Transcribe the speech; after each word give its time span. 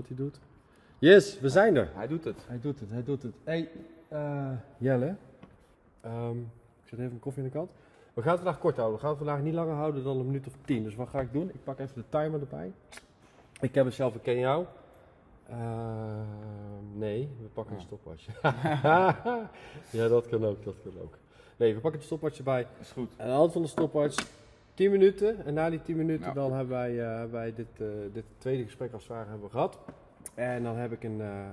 wat 0.00 0.08
hij 0.08 0.16
doet. 0.16 0.38
Yes, 0.98 1.40
we 1.40 1.48
zijn 1.48 1.76
er. 1.76 1.90
Hij 1.94 2.06
doet 2.06 2.24
het. 2.24 2.36
Hij 2.46 2.60
doet 2.60 2.80
het, 2.80 2.90
hij 2.90 3.02
doet 3.02 3.22
het. 3.22 3.34
Hey, 3.44 3.68
eh, 4.08 4.50
Jelle. 4.78 5.14
Ehm, 6.00 6.38
ik 6.82 6.88
zet 6.88 6.98
even 6.98 7.12
een 7.12 7.18
koffie 7.20 7.42
aan 7.42 7.48
de 7.48 7.54
kant. 7.54 7.70
We 8.14 8.22
gaan 8.22 8.30
het 8.32 8.40
vandaag 8.40 8.60
kort 8.60 8.76
houden. 8.76 8.96
We 8.96 9.02
gaan 9.02 9.14
het 9.14 9.24
vandaag 9.24 9.42
niet 9.42 9.54
langer 9.54 9.74
houden 9.74 10.04
dan 10.04 10.18
een 10.18 10.26
minuut 10.26 10.46
of 10.46 10.52
tien. 10.64 10.82
Dus 10.82 10.94
wat 10.94 11.08
ga 11.08 11.20
ik 11.20 11.32
doen? 11.32 11.48
Ik 11.48 11.64
pak 11.64 11.78
even 11.78 11.94
de 11.94 12.04
timer 12.08 12.40
erbij. 12.40 12.72
Ik 13.60 13.74
heb 13.74 13.84
het 13.84 13.94
zelf, 13.94 14.14
ik 14.14 14.22
ken 14.22 14.38
jou. 14.38 14.64
Ehm, 15.48 16.98
nee, 16.98 17.28
we 17.42 17.46
pakken 17.54 17.74
een 17.74 17.80
Ja. 17.80 17.86
stopwatch. 17.86 18.26
ja, 20.00 20.08
dat 20.08 20.28
kan 20.28 20.44
ook, 20.46 20.64
dat 20.64 20.74
kan 20.82 20.92
ook. 21.02 21.18
Nee, 21.56 21.74
we 21.74 21.80
pakken 21.80 22.00
de 22.00 22.06
stopwatch 22.06 22.38
erbij. 22.38 22.66
Is 22.80 22.90
goed. 22.90 23.12
Aan 23.16 23.26
de 23.26 23.32
hand 23.32 23.52
van 23.52 23.62
de 23.62 23.68
stopwatch 23.68 24.26
10 24.80 24.90
minuten. 24.90 25.44
En 25.44 25.54
na 25.54 25.70
die 25.70 25.82
10 25.82 25.96
minuten 25.96 26.26
Ja. 26.26 26.32
dan 26.32 26.52
hebben 26.52 26.76
wij, 26.76 27.00
eh, 27.00 27.06
hebben 27.06 27.30
wij 27.30 27.54
dit, 27.54 27.66
eh, 27.80 27.86
dit 28.12 28.24
tweede 28.38 28.62
gesprek 28.64 28.92
als 28.92 29.02
het 29.02 29.12
ware 29.12 29.28
hebben 29.28 29.44
we 29.46 29.52
gehad. 29.52 29.78
En 30.34 30.62
dan 30.62 30.76
heb 30.76 30.92
ik 30.92 31.04
een, 31.04 31.20
eh, 31.20 31.48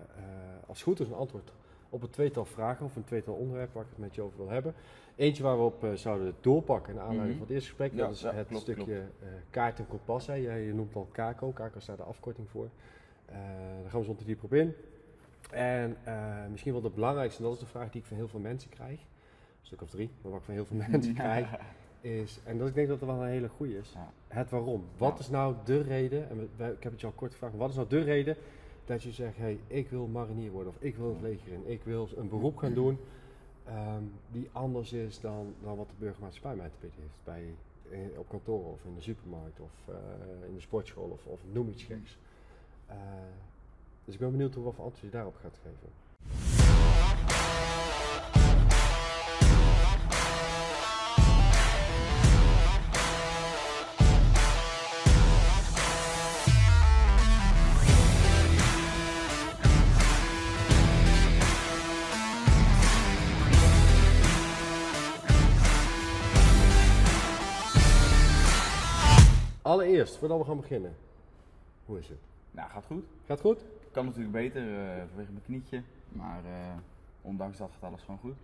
als 0.67 0.84
goed 0.84 1.00
is 1.00 1.08
een 1.08 1.13
antwoord 1.13 1.52
op 1.90 2.02
een 2.02 2.09
tweetal 2.09 2.45
vragen 2.45 2.86
of 2.86 2.95
een 2.95 3.03
tweetal 3.03 3.34
onderwerpen 3.34 3.73
waar 3.73 3.84
ik 3.84 3.90
het 3.90 4.00
met 4.00 4.16
je 4.16 4.22
over 4.22 4.38
wil 4.38 4.50
hebben. 4.50 4.73
Eentje 5.16 5.44
waar 5.44 5.58
we 5.58 5.63
op 5.63 5.86
zouden 5.94 6.34
doorpakken 6.41 6.94
naar 6.95 7.03
aanleiding 7.03 7.38
Mhm. 7.38 7.45
van 7.45 7.48
het 7.48 7.55
eerste 7.55 7.70
gesprek. 7.70 7.91
Ja, 7.91 8.05
dat 8.05 8.16
is 8.16 8.22
ja, 8.22 8.34
het 8.34 8.48
klopt, 8.48 8.62
stukje 8.63 8.95
eh, 8.95 9.28
kaart 9.50 9.80
en 9.80 9.88
kompas. 9.88 10.28
Hè. 10.28 10.34
Jij 10.34 10.62
je 10.62 10.73
noemt 10.73 10.95
al 10.95 11.08
KAKO. 11.12 11.52
KAKO 11.52 11.80
staat 11.80 11.98
de 11.98 12.03
afkorting 12.03 12.50
voor. 12.50 12.70
Eh, 13.25 13.36
daar 13.81 13.89
gaan 13.89 14.00
we 14.00 14.05
zo 14.05 14.16
te 14.16 14.25
diep 14.25 14.44
op 14.44 14.53
in. 14.53 14.73
En 15.52 15.98
misschien 16.52 16.72
wel 16.72 16.81
de 16.81 16.89
belangrijkste, 16.89 17.41
en 17.41 17.48
dat 17.48 17.58
is 17.58 17.64
de 17.64 17.70
vraag 17.70 17.89
die 17.91 18.02
ik 18.02 18.08
van 18.08 18.17
heel 18.17 18.28
veel 18.28 18.39
mensen 18.39 18.70
krijg. 18.70 19.00
Een 19.00 19.66
stuk 19.66 19.81
of 19.81 19.89
drie, 19.89 20.09
maar 20.22 20.31
wat 20.31 20.39
ik 20.39 20.45
van 20.45 20.53
heel 20.53 20.66
veel 20.66 20.78
mensen 20.89 21.14
krijg 21.14 21.50
is, 22.07 22.39
en 22.43 22.57
dat 22.57 22.67
ik 22.67 22.73
denk 22.73 22.88
dat 22.88 23.02
er 23.02 23.07
wel 23.07 23.21
een 23.21 23.29
hele 23.29 23.49
goede 23.49 23.77
is, 23.77 23.93
het 24.27 24.49
waarom. 24.49 24.84
Wat 24.97 25.20
is 25.20 25.29
nou 25.29 25.55
de 25.66 25.81
reden, 25.81 26.30
en 26.30 26.49
we- 26.55 26.71
ik 26.71 26.83
heb 26.83 26.91
het 26.91 27.02
je 27.02 27.07
al 27.07 27.13
kort 27.16 27.31
gevraagd, 27.31 27.55
wat 27.55 27.70
is 27.70 27.75
nou 27.75 27.88
de 27.89 28.02
reden 28.02 28.35
dat 28.85 29.03
je 29.03 29.11
zegt, 29.11 29.38
hey, 29.38 29.59
ik 29.67 29.89
wil 29.89 30.07
marinier 30.07 30.52
worden 30.52 30.73
of 30.75 30.81
ik 30.81 30.95
wil 30.95 31.09
het 31.09 31.21
leger 31.21 31.52
in, 31.53 31.61
ik 31.66 31.83
wil 31.83 32.09
een 32.16 32.30
beroep 32.30 32.58
gaan 32.58 32.73
doen 32.73 32.97
ehm, 33.66 34.03
die 34.31 34.49
anders 34.52 34.94
is 34.94 35.19
dan, 35.19 35.53
dan 35.64 35.77
wat 35.77 35.88
de 35.89 35.95
burgermaatschappij 35.99 36.55
mij 36.55 36.69
te 36.69 36.75
bieden 36.80 36.99
heeft. 37.02 37.23
Bij, 37.23 37.44
eh, 37.99 38.19
op 38.19 38.30
kantoor 38.30 38.71
of 38.71 38.80
in 38.86 38.95
de 38.95 39.02
supermarkt 39.02 39.59
of 39.59 39.71
eh, 39.88 40.47
in 40.47 40.53
de 40.55 40.61
sportschool 40.61 41.09
of, 41.09 41.25
of 41.25 41.39
noem 41.52 41.69
iets 41.69 41.83
geks. 41.83 42.17
Eh, 42.88 42.95
dus 44.05 44.14
ik 44.14 44.19
ben 44.19 44.31
benieuwd 44.31 44.53
hoe 44.53 44.64
wat 44.64 44.73
voor 44.75 44.83
antwoord 44.83 45.05
je 45.05 45.09
daarop 45.17 45.36
gaat 45.42 45.58
geven. 45.64 45.89
Allereerst, 69.68 70.18
voordat 70.18 70.38
we 70.38 70.44
gaan 70.46 70.60
beginnen, 70.60 70.96
hoe 71.86 72.00
is 72.00 72.08
het? 72.08 72.18
Nou, 72.52 72.70
gaat 72.70 72.86
goed. 72.86 73.04
Gaat 73.26 73.38
het 73.38 73.48
goed? 73.48 73.66
Kan 73.92 74.06
natuurlijk 74.06 74.32
beter 74.32 74.62
eh, 74.62 75.04
vanwege 75.08 75.32
mijn 75.32 75.44
knietje. 75.46 75.82
Maar 76.10 76.46
eh, 76.46 76.76
ondanks 77.22 77.58
dat 77.58 77.70
gaat 77.73 77.84
alles 77.90 78.02
gewoon 78.02 78.20
goed. 78.20 78.36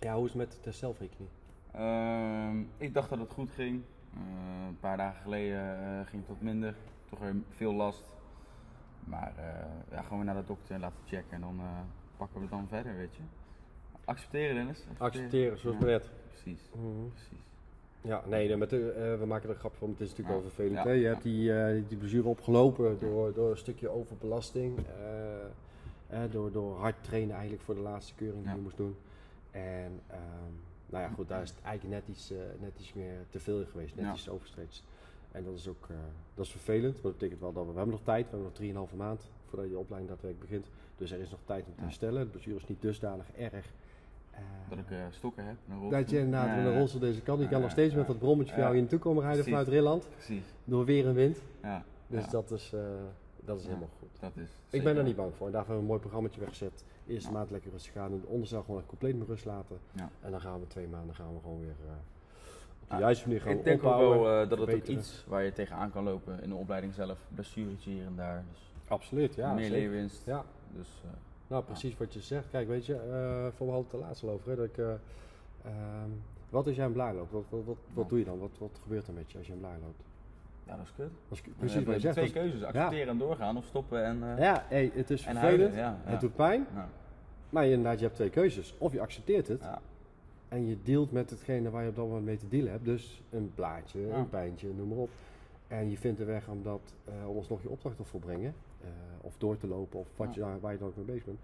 Ja, 0.00 0.14
hoe 0.14 0.24
is 0.24 0.30
het 0.32 0.38
met 0.38 0.52
het 0.56 0.64
herstel 0.64 0.94
van 0.94 1.06
je 1.10 1.12
knie? 1.16 1.28
Ehm, 1.72 2.58
ik 2.76 2.94
dacht 2.94 3.08
dat 3.08 3.18
het 3.18 3.32
goed 3.32 3.50
ging. 3.50 3.82
Eh, 4.14 4.66
een 4.68 4.78
paar 4.80 4.96
dagen 4.96 5.22
geleden 5.22 6.06
ging 6.06 6.20
het 6.22 6.28
wat 6.30 6.40
minder. 6.40 6.74
Toch 7.10 7.18
weer 7.18 7.34
veel 7.48 7.72
last. 7.74 8.02
Maar 9.04 9.32
ja, 9.90 10.02
gewoon 10.02 10.18
weer 10.24 10.26
naar 10.34 10.42
de 10.42 10.46
dokter 10.48 10.74
en 10.74 10.80
laten 10.80 11.00
checken. 11.06 11.30
En 11.32 11.40
dan 11.40 11.60
pakken 12.16 12.36
we 12.36 12.42
het 12.42 12.50
dan 12.50 12.68
verder, 12.68 12.96
weet 12.96 13.14
je. 13.14 13.22
Accepteren, 14.04 14.54
Dennis. 14.54 14.84
Accepteren, 14.98 15.58
zoals 15.58 15.76
Ja, 15.76 15.82
maar 15.82 15.90
net. 15.90 16.10
Precies, 16.28 16.70
Mhm. 16.74 17.08
precies. 17.08 17.38
Ja, 18.06 18.22
nee, 18.26 18.56
met 18.56 18.70
de, 18.70 18.90
eh, 18.90 19.18
we 19.18 19.26
maken 19.26 19.48
er 19.48 19.54
een 19.54 19.60
grapje 19.60 19.78
van, 19.78 19.88
het 19.90 20.00
is 20.00 20.08
natuurlijk 20.08 20.36
wel 20.40 20.50
vervelend. 20.50 20.76
Ja. 20.76 20.82
Hè? 20.84 20.90
Je 20.90 21.06
hebt 21.06 21.22
die, 21.22 21.54
eh, 21.58 21.82
die 21.88 21.98
blessure 21.98 22.28
opgelopen 22.28 22.98
door, 22.98 23.32
door 23.32 23.50
een 23.50 23.56
stukje 23.56 23.88
overbelasting. 23.88 24.78
eh, 26.08 26.20
door, 26.30 26.52
door 26.52 26.76
hard 26.76 26.94
trainen 27.04 27.32
eigenlijk 27.34 27.62
voor 27.62 27.74
de 27.74 27.80
laatste 27.80 28.14
keuring 28.14 28.40
die 28.40 28.50
Ja. 28.50 28.56
je 28.56 28.62
moest 28.62 28.76
doen. 28.76 28.96
En 29.50 30.00
ehm, 30.06 30.52
nou 30.86 31.02
ja, 31.04 31.08
goed, 31.08 31.28
daar 31.28 31.42
is 31.42 31.50
het 31.50 31.58
eigenlijk 31.62 31.94
net 32.06 32.16
iets, 32.16 32.32
net 32.60 32.72
iets 32.78 32.92
meer 32.92 33.14
te 33.30 33.40
veel 33.40 33.64
geweest, 33.70 33.94
net 33.94 34.04
Ja. 34.04 34.12
iets 34.12 34.28
overstretched. 34.28 34.82
En 35.32 35.44
dat 35.44 35.54
is 35.54 35.68
ook 35.68 35.86
dat 36.34 36.44
is 36.44 36.50
vervelend, 36.50 36.92
maar 36.94 37.02
dat 37.02 37.12
betekent 37.12 37.40
wel 37.40 37.52
dat 37.52 37.64
we, 37.64 37.70
we 37.70 37.76
hebben 37.76 37.94
nog 37.94 38.04
tijd, 38.04 38.24
we 38.24 38.30
hebben 38.30 38.46
nog 38.46 38.88
3,5 38.90 38.96
maand 38.96 39.30
voordat 39.48 39.68
je 39.68 39.78
opleiding 39.78 40.12
daadwerkelijk 40.12 40.50
begint. 40.50 40.70
Dus 40.96 41.10
er 41.10 41.20
is 41.20 41.30
nog 41.30 41.40
tijd 41.44 41.66
om 41.66 41.74
te 41.74 41.80
herstellen. 41.82 42.24
De 42.24 42.30
blessure 42.30 42.56
is 42.56 42.66
niet 42.66 42.82
dusdanig 42.82 43.26
erg. 43.36 43.72
Eh, 44.36 44.70
Dat 44.70 44.78
ik 44.78 44.90
eh, 44.90 44.98
stokken 45.10 45.44
heb. 45.44 45.56
Een 45.68 45.88
dat 45.90 46.10
je 46.10 46.18
inderdaad 46.18 46.48
Ja, 46.48 46.56
met 46.56 46.64
een 46.66 46.78
rolstoel 46.78 47.00
deze 47.00 47.20
kant. 47.20 47.40
Je 47.40 47.48
kan 47.48 47.60
nog 47.60 47.70
steeds 47.70 47.94
met 47.94 48.06
dat 48.06 48.18
brommetje 48.18 48.52
van 48.52 48.60
jou 48.62 48.72
hier 48.72 48.82
naartoe 48.82 48.98
komen 48.98 49.22
rijden 49.22 49.44
vanuit 49.44 49.68
Rilland. 49.68 50.08
Precies. 50.10 50.44
Door 50.64 50.84
weer 50.84 51.06
en 51.06 51.14
wind. 51.14 51.38
Ja. 51.62 51.84
Dus 52.06 52.28
dat 52.28 52.50
is, 52.50 52.72
eh, 52.74 52.80
dat 53.40 53.58
is 53.58 53.66
helemaal 53.66 53.88
goed. 53.98 54.08
dat 54.20 54.36
is. 54.36 54.50
Ik 54.70 54.84
ben 54.84 54.96
er 54.96 55.02
niet 55.04 55.16
bang 55.16 55.34
voor. 55.34 55.46
En 55.46 55.52
daarvoor 55.52 55.74
hebben 55.74 55.74
we 55.74 55.80
een 55.80 55.86
mooi 55.86 56.00
programmaatje 56.00 56.40
weggezet. 56.40 56.84
Eerste 57.06 57.32
maand 57.32 57.50
lekker 57.50 57.70
rustig 57.70 57.92
gaan. 57.92 58.12
En 58.12 58.20
de 58.20 58.26
onderstel 58.26 58.62
gewoon 58.62 58.86
compleet 58.86 59.18
met 59.18 59.28
rust 59.28 59.44
laten. 59.44 59.78
Ja. 59.92 60.10
En 60.20 60.30
dan 60.30 60.40
gaan 60.40 60.60
we 60.60 60.66
twee 60.66 60.88
maanden 60.88 61.14
gaan 61.14 61.34
we 61.34 61.40
gewoon 61.42 61.60
weer 61.60 61.74
op 62.82 62.90
de 62.90 62.96
juiste 62.96 63.26
manier 63.26 63.42
gaan 63.42 63.52
Ik 63.52 63.64
denk 63.64 63.84
ook 63.84 63.98
wel 63.98 64.48
dat 64.48 64.58
het 64.58 64.74
ook 64.74 64.86
iets 64.86 65.24
waar 65.28 65.42
je 65.42 65.52
tegenaan 65.52 65.90
kan 65.90 66.04
lopen 66.04 66.42
in 66.42 66.48
de 66.48 66.54
opleiding 66.54 66.94
zelf. 66.94 67.18
Blessuretje 67.34 67.90
hier 67.90 68.06
en 68.06 68.16
daar. 68.16 68.44
Dus 68.52 68.72
Absoluut, 68.88 69.34
ja. 69.34 69.52
meer 69.52 69.70
leerwinst. 69.70 70.22
Ja, 70.26 70.44
Dus 70.76 70.88
nou 71.46 71.64
precies 71.64 71.96
wat 71.96 72.12
je 72.14 72.20
zegt. 72.20 72.50
Kijk, 72.50 72.68
weet 72.68 72.86
je, 72.86 72.94
eh 72.94 73.46
voor 73.56 73.66
me 73.66 73.72
altijd 73.72 73.90
de 73.92 73.98
laatste 74.06 74.28
over. 74.28 74.50
Hè, 74.50 74.56
dat 74.56 74.64
ik, 74.64 74.78
eh, 74.78 74.84
ehm, 75.64 76.10
wat 76.50 76.66
als 76.66 76.76
jij 76.76 76.84
een 76.86 76.92
blaar 76.92 77.14
loopt? 77.14 77.32
Wat, 77.32 77.44
wat, 77.48 77.76
wat, 77.94 78.08
doe 78.08 78.18
je 78.18 78.24
dan? 78.24 78.38
Wat, 78.38 78.50
wat 78.58 78.78
gebeurt 78.82 79.06
er 79.06 79.12
met 79.12 79.32
je 79.32 79.38
als 79.38 79.46
je 79.46 79.52
een 79.52 79.58
blaar 79.58 79.78
loopt? 79.82 80.02
ja, 80.66 80.76
dat 80.76 80.84
is 80.84 80.92
kut. 80.96 81.10
Ik, 81.38 81.44
Dan 81.44 81.52
precies 81.58 81.76
wat 81.84 81.86
je 81.86 81.92
je 81.92 82.00
zegt. 82.00 82.14
twee 82.14 82.26
dat 82.32 82.36
is- 82.36 82.50
keuzes. 82.50 82.62
Accepteren 82.68 83.08
en 83.08 83.18
doorgaan 83.18 83.56
of 83.56 83.64
stoppen 83.64 84.04
en, 84.04 84.32
eh, 84.36 84.38
Ja, 84.42 84.64
hey, 84.68 84.90
het 84.94 85.10
is 85.10 85.24
en 85.26 85.36
vervelend. 85.36 85.74
huilen. 85.74 86.00
Het 86.04 86.20
doet 86.20 86.34
pijn. 86.36 86.66
Maar 87.50 87.64
je, 87.64 87.70
inderdaad, 87.72 87.98
je 87.98 88.04
hebt 88.04 88.16
twee 88.16 88.30
keuzes. 88.30 88.74
Of 88.78 88.92
je 88.92 89.00
accepteert 89.00 89.48
het 89.48 89.62
en 90.48 90.66
je 90.66 90.76
dealt 90.82 91.12
met 91.12 91.30
hetgene 91.30 91.70
waar 91.70 91.82
je 91.82 91.88
op 91.88 91.96
dat 91.96 92.06
moment 92.06 92.24
mee 92.24 92.36
te 92.36 92.48
dealen 92.48 92.70
hebt. 92.70 92.84
Dus 92.84 93.22
een 93.30 93.52
blaadje, 93.54 94.10
een 94.10 94.28
pijntje, 94.28 94.68
noem 94.76 94.88
maar 94.88 94.98
op. 94.98 95.10
En 95.68 95.90
je 95.90 95.96
vindt 95.98 96.20
een 96.20 96.26
weg 96.26 96.48
om, 96.48 96.62
dat, 96.62 96.94
om 97.26 97.36
alsnog 97.36 97.62
je 97.62 97.68
opdracht 97.70 97.96
te 97.96 98.04
volbrengen. 98.04 98.54
Eh, 98.84 98.90
of 99.20 99.34
door 99.38 99.56
te 99.56 99.66
lopen, 99.66 99.98
of 99.98 100.08
wat 100.16 100.34
je, 100.34 100.40
daar- 100.40 100.60
waar 100.60 100.72
je 100.72 100.78
dan 100.78 100.88
ook 100.88 100.96
mee 100.96 101.04
bezig 101.04 101.24
bent. 101.24 101.38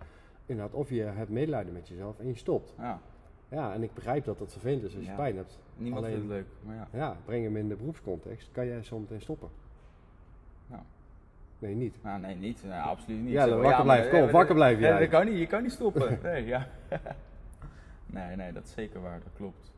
Inderdaad, 0.47 0.75
of 0.75 0.91
je 0.91 1.03
hebt 1.03 1.31
medelijden 1.31 1.73
met 1.73 1.89
jezelf 1.89 2.19
en 2.19 2.27
je 2.27 2.35
stopt. 2.37 2.75
ja. 2.79 3.01
Ja, 3.49 3.73
en 3.75 3.83
ik 3.83 3.95
begrijp 3.95 4.25
dat 4.25 4.39
het 4.39 4.53
vervelend 4.53 4.83
is 4.83 4.95
als 4.95 5.05
je 5.05 5.11
Ja. 5.11 5.17
pijn 5.17 5.37
hebt. 5.37 5.59
Niemand 5.77 6.05
Alleen- 6.05 6.17
vindt 6.19 6.29
het 6.33 6.39
leuk. 6.39 6.47
Maar 6.67 6.75
ja. 6.75 6.89
Ja, 6.93 7.17
breng 7.25 7.45
hem 7.45 7.57
in 7.57 7.69
de 7.69 7.75
beroepscontext. 7.75 8.49
Kan 8.53 8.67
jij 8.67 8.83
zo 8.83 8.99
meteen 8.99 9.21
stoppen? 9.21 9.49
Ja. 10.71 10.83
Nee, 11.59 11.75
niet. 11.75 12.03
Nou, 12.03 12.21
nee, 12.21 12.35
niet. 12.37 12.65
Nou, 12.65 12.89
absoluut 12.89 13.21
niet. 13.23 13.33
Ja, 13.33 13.49
wakker 13.57 13.83
blijven. 13.83 14.11
Kom, 14.11 14.21
maar- 14.21 14.31
wakker 14.31 14.55
blijven 14.55 14.83
Ja, 14.83 14.89
jij. 14.89 14.99
dat 14.99 15.09
kan 15.09 15.25
niet. 15.27 15.39
Je 15.39 15.47
kan 15.47 15.63
niet 15.63 15.73
stoppen. 15.73 16.19
Nee, 16.23 16.45
ja. 16.47 16.69
nee, 18.07 18.37
nee, 18.37 18.53
dat 18.53 18.65
is 18.65 18.73
zeker 18.73 19.01
waar. 19.01 19.19
Dat 19.25 19.33
klopt. 19.37 19.73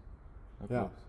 Dat 0.58 0.68
Ja. 0.68 0.78
klopt. 0.78 1.04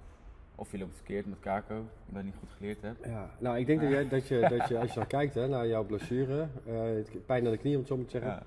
Of 0.56 0.72
je 0.72 0.78
loopt 0.78 0.96
verkeerd 0.96 1.25
met 1.25 1.40
kako, 1.40 1.74
omdat 2.08 2.22
je 2.22 2.24
niet 2.24 2.36
goed 2.40 2.50
geleerd 2.50 2.81
hebt. 2.81 3.06
Ja, 3.06 3.30
nou 3.40 3.58
ik 3.58 3.66
denk 3.66 3.81
dat, 3.81 3.90
jij, 3.90 4.08
dat, 4.08 4.28
je, 4.28 4.40
dat 4.58 4.68
je, 4.68 4.80
als 4.80 4.90
je 4.90 4.96
dan 5.00 5.08
kijkt 5.08 5.34
hè, 5.34 5.47
naar 5.47 5.68
jouw 5.68 5.84
blessure, 5.84 6.47
eh, 6.66 7.22
pijn 7.25 7.46
aan 7.46 7.52
de 7.52 7.58
knie 7.58 7.74
om 7.74 7.80
het 7.80 7.88
zo 7.88 7.96
maar 7.96 8.06
te 8.06 8.12
zeggen, 8.12 8.31
Ja. 8.31 8.44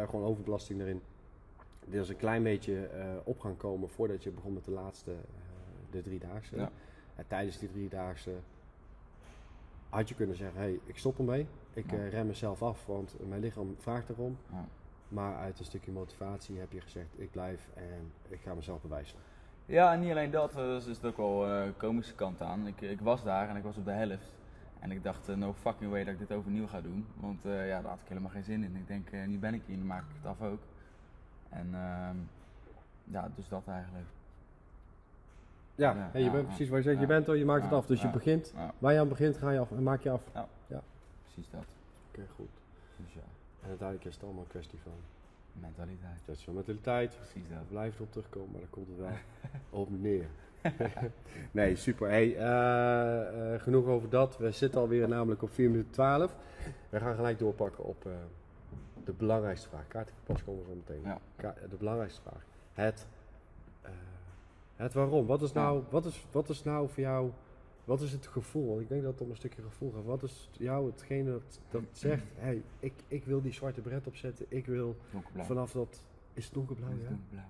Eh, 0.00 0.08
gewoon 0.08 0.24
overbelasting 0.24 0.80
erin. 0.80 1.02
Er 1.90 1.94
is 2.00 2.08
een 2.08 2.16
klein 2.16 2.42
beetje 2.42 2.86
eh, 2.86 3.04
op 3.24 3.40
gaan 3.40 3.56
komen 3.56 3.88
voordat 3.90 4.22
je 4.22 4.30
begon 4.30 4.52
met 4.52 4.64
de 4.64 4.70
laatste, 4.70 5.14
de 5.90 6.02
driedaagse. 6.02 6.56
Ja. 6.56 6.70
En 7.16 7.24
tijdens 7.26 7.58
die 7.58 7.68
driedaagse 7.70 8.30
had 9.88 10.08
je 10.08 10.14
kunnen 10.14 10.36
zeggen, 10.36 10.60
hey, 10.60 10.78
ik 10.84 10.98
stop 10.98 11.18
ermee. 11.18 11.46
Ik 11.72 11.90
Ja. 11.90 12.08
rem 12.08 12.26
mezelf 12.26 12.62
af, 12.62 12.86
want 12.86 13.16
mijn 13.28 13.40
lichaam 13.40 13.74
vraagt 13.78 14.08
erom. 14.08 14.36
Ja. 14.52 14.64
Maar 15.08 15.36
uit 15.36 15.58
een 15.58 15.64
stukje 15.64 15.92
motivatie 15.92 16.58
heb 16.58 16.72
je 16.72 16.80
gezegd, 16.80 17.08
ik 17.16 17.30
blijf 17.30 17.68
en 17.74 18.12
ik 18.28 18.40
ga 18.40 18.54
mezelf 18.54 18.82
bewijzen. 18.82 19.18
Ja, 19.68 19.92
en 19.92 20.00
niet 20.00 20.10
alleen 20.10 20.30
dat, 20.30 20.50
eh, 20.50 20.56
dus 20.56 20.86
is 20.86 20.96
het 20.96 21.04
ook 21.06 21.16
wel 21.16 21.46
eh 21.46 21.68
komische 21.76 22.14
kant 22.14 22.42
aan. 22.42 22.66
Ik, 22.66 22.80
ik 22.80 23.00
was 23.00 23.22
daar 23.24 23.48
en 23.48 23.56
ik 23.56 23.62
was 23.62 23.76
op 23.76 23.84
de 23.84 23.90
helft. 23.90 24.34
En 24.80 24.90
ik 24.90 25.02
dacht, 25.02 25.28
eh, 25.28 25.36
no 25.36 25.52
fucking 25.52 25.90
way 25.90 26.04
dat 26.04 26.12
ik 26.12 26.18
dit 26.18 26.32
overnieuw 26.32 26.66
ga 26.66 26.80
doen. 26.80 27.06
Want 27.14 27.44
eh, 27.44 27.68
ja, 27.68 27.80
daar 27.80 27.90
had 27.90 28.00
ik 28.00 28.08
helemaal 28.08 28.30
geen 28.30 28.44
zin 28.44 28.64
in. 28.64 28.76
Ik 28.76 28.86
denk, 28.86 29.10
eh, 29.10 29.26
nu 29.26 29.38
ben 29.38 29.54
ik 29.54 29.62
hier, 29.66 29.76
nu 29.76 29.84
maak 29.84 30.02
ik 30.02 30.14
het 30.22 30.26
af 30.26 30.42
ook. 30.42 30.60
En 31.48 31.68
ehm, 31.72 32.16
ja, 33.04 33.30
dus 33.36 33.48
dat 33.48 33.62
eigenlijk. 33.66 34.06
Ja, 35.74 35.90
Ja, 35.94 36.08
hey, 36.12 36.20
je 36.20 36.26
ja, 36.26 36.32
bent 36.32 36.42
ja. 36.42 36.48
precies 36.48 36.68
waar 36.68 36.78
je 36.78 36.84
zegt, 36.84 36.96
je 36.96 37.02
Ja. 37.02 37.08
bent 37.08 37.28
er, 37.28 37.36
je 37.36 37.44
maakt 37.44 37.62
het 37.62 37.70
Ja, 37.70 37.76
af. 37.76 37.86
Dus 37.86 38.00
je 38.00 38.06
ja. 38.06 38.12
begint, 38.12 38.52
Ja, 38.56 38.72
waar 38.78 38.92
je 38.92 39.00
aan 39.00 39.08
begint, 39.08 39.36
ga 39.38 39.50
je 39.50 39.58
af 39.58 39.70
en 39.70 39.82
maak 39.82 40.00
je 40.00 40.10
af. 40.10 40.22
precies 41.24 41.50
dat. 41.50 41.64
Oké, 42.10 42.22
goed. 42.34 42.48
Dus 42.96 43.12
ja, 43.14 43.20
En 43.62 43.68
uiteindelijk 43.68 44.08
is 44.08 44.14
het 44.14 44.24
allemaal 44.24 44.42
een 44.42 44.48
kwestie 44.48 44.78
van, 44.82 44.92
mentaliteit. 45.52 46.20
dat 46.24 46.36
is 46.36 46.42
van 46.44 46.54
mentaliteit, 46.54 47.16
Precies 47.16 47.48
dat. 47.48 47.68
blijf 47.68 47.94
erop 47.96 48.12
terugkomen, 48.12 48.50
maar 48.50 48.60
daar 48.60 48.70
komt 48.70 48.88
het 48.88 48.96
wel 48.98 49.10
op 49.82 49.88
neer. 50.00 50.26
nee, 51.50 51.76
super. 51.76 52.08
Hey, 52.08 52.36
eh, 52.36 53.54
eh, 53.54 53.60
genoeg 53.62 53.86
over 53.86 54.08
dat. 54.08 54.38
We 54.38 54.50
zitten 54.50 54.80
alweer 54.80 55.08
namelijk 55.08 55.42
op 55.42 55.50
4 55.50 55.70
minuten 55.70 55.92
12. 55.92 56.34
We 56.88 56.98
gaan 57.00 57.14
gelijk 57.14 57.38
doorpakken 57.38 57.84
op 57.84 58.06
eh, 58.06 58.12
de 59.04 59.12
belangrijkste 59.12 59.68
vraag. 59.68 59.88
Kaarten 59.88 60.14
pas 60.24 60.44
komen 60.44 60.62
we 60.62 60.68
zo 60.68 60.74
meteen. 60.74 61.02
Ja. 61.04 61.18
Ka- 61.36 61.54
de 61.70 61.76
belangrijkste 61.76 62.20
vraag. 62.20 62.42
Het, 62.72 63.06
het 64.76 64.92
waarom. 64.92 65.26
Wat 65.26 65.42
is, 65.42 65.52
nou, 65.52 65.82
wat, 65.90 66.04
is, 66.04 66.26
wat 66.30 66.48
is 66.48 66.62
nou 66.62 66.88
voor 66.88 67.02
jou, 67.02 67.30
wat 67.88 68.00
is 68.00 68.12
het 68.12 68.26
gevoel? 68.26 68.68
Want 68.68 68.80
ik 68.80 68.88
denk 68.88 69.02
dat 69.02 69.12
het 69.12 69.20
om 69.20 69.30
een 69.30 69.36
stukje 69.36 69.62
gevoel 69.62 69.92
gaat. 69.92 70.04
Wat 70.04 70.22
is 70.22 70.48
jou 70.52 70.90
hetgene 70.90 71.30
dat, 71.30 71.60
dat 71.70 71.82
zegt, 72.06 72.24
hey, 72.34 72.62
ik, 72.80 72.92
ik 73.08 73.24
wil 73.24 73.42
die 73.42 73.52
zwarte 73.52 73.80
bret 73.80 74.06
opzetten. 74.06 74.46
Ik 74.48 74.66
wil 74.66 74.96
vanaf 75.36 75.72
dat, 75.72 76.02
is 76.34 76.44
het 76.44 76.54
donkerblauw 76.54 76.90
ja? 76.90 77.08
donkerblauw. 77.08 77.44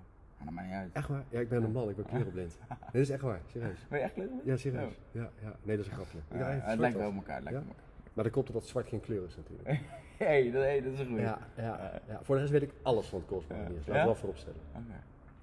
Dat 0.44 0.52
maakt 0.52 0.67
niet 0.67 0.76
uit. 0.76 0.93
Echt 0.93 1.08
waar? 1.08 1.25
Ja, 1.29 1.40
ik 1.40 1.49
ben 1.49 1.62
een 1.62 1.73
man, 1.73 1.88
ik 1.88 1.96
ben 1.96 2.05
kleurenblind. 2.05 2.58
Dit 2.93 3.02
is 3.02 3.11
echt 3.11 3.23
waar, 3.23 3.40
serieus. 3.46 3.87
Ben 3.88 3.99
je 3.99 4.05
echt 4.05 4.12
kleurenblind? 4.12 4.49
Ja, 4.49 4.56
serieus. 4.56 4.99
Ja, 5.11 5.31
ja. 5.43 5.56
Nee, 5.62 5.76
dat 5.76 5.87
is 5.87 5.90
een 5.90 5.99
grapje. 5.99 6.19
Ja, 6.31 6.46
het 6.46 6.79
lijkt 6.79 6.96
wel 6.96 7.08
op 7.08 7.14
elkaar. 7.14 7.43
lijkt 7.43 7.58
Ja? 7.58 7.64
elkaar. 7.64 7.85
Maar 8.12 8.25
dat 8.25 8.32
komt 8.32 8.49
omdat 8.49 8.67
zwart 8.67 8.88
geen 8.88 9.00
kleur 9.00 9.25
is 9.25 9.37
natuurlijk. 9.37 9.81
hey, 10.25 10.50
dat, 10.50 10.62
hey, 10.62 10.82
dat 10.82 10.93
is 10.93 10.99
een 10.99 11.06
goeie. 11.06 11.23
Ja, 11.23 11.38
ja, 11.56 12.00
ja. 12.08 12.20
Voor 12.23 12.35
de 12.35 12.40
rest 12.40 12.52
weet 12.52 12.62
ik 12.62 12.73
alles 12.82 13.06
van 13.06 13.19
het 13.19 13.29
Cosmo 13.29 13.56
we 13.56 13.93
Ja? 13.93 14.05
wel 14.05 14.14
vooropstellen. 14.14 14.61
Oké. 14.73 15.00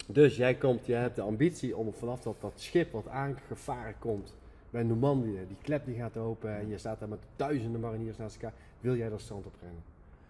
Dus 0.07 0.38
jij 0.38 0.56
komt, 0.56 0.86
je 0.86 0.94
hebt 0.94 1.15
de 1.15 1.21
ambitie 1.21 1.77
om 1.77 1.94
vanaf 1.94 2.21
dat, 2.21 2.42
dat 2.42 2.59
schip 2.59 2.92
wat 2.92 3.07
aangevaren 3.07 4.00
komt 4.00 4.36
bij 4.75 4.83
Normandië, 4.83 5.45
die 5.48 5.57
klep 5.62 5.86
die 5.86 5.95
gaat 5.95 6.18
open 6.18 6.57
en 6.57 6.68
je 6.68 6.77
staat 6.77 7.00
daar 7.00 7.10
met 7.10 7.24
duizenden 7.36 7.81
mariniers 7.81 8.18
naast 8.18 8.36
elkaar, 8.36 8.54
wil 8.80 8.95
jij 8.95 9.10
dat 9.10 9.22
strand 9.22 9.45
oprennen? 9.45 9.83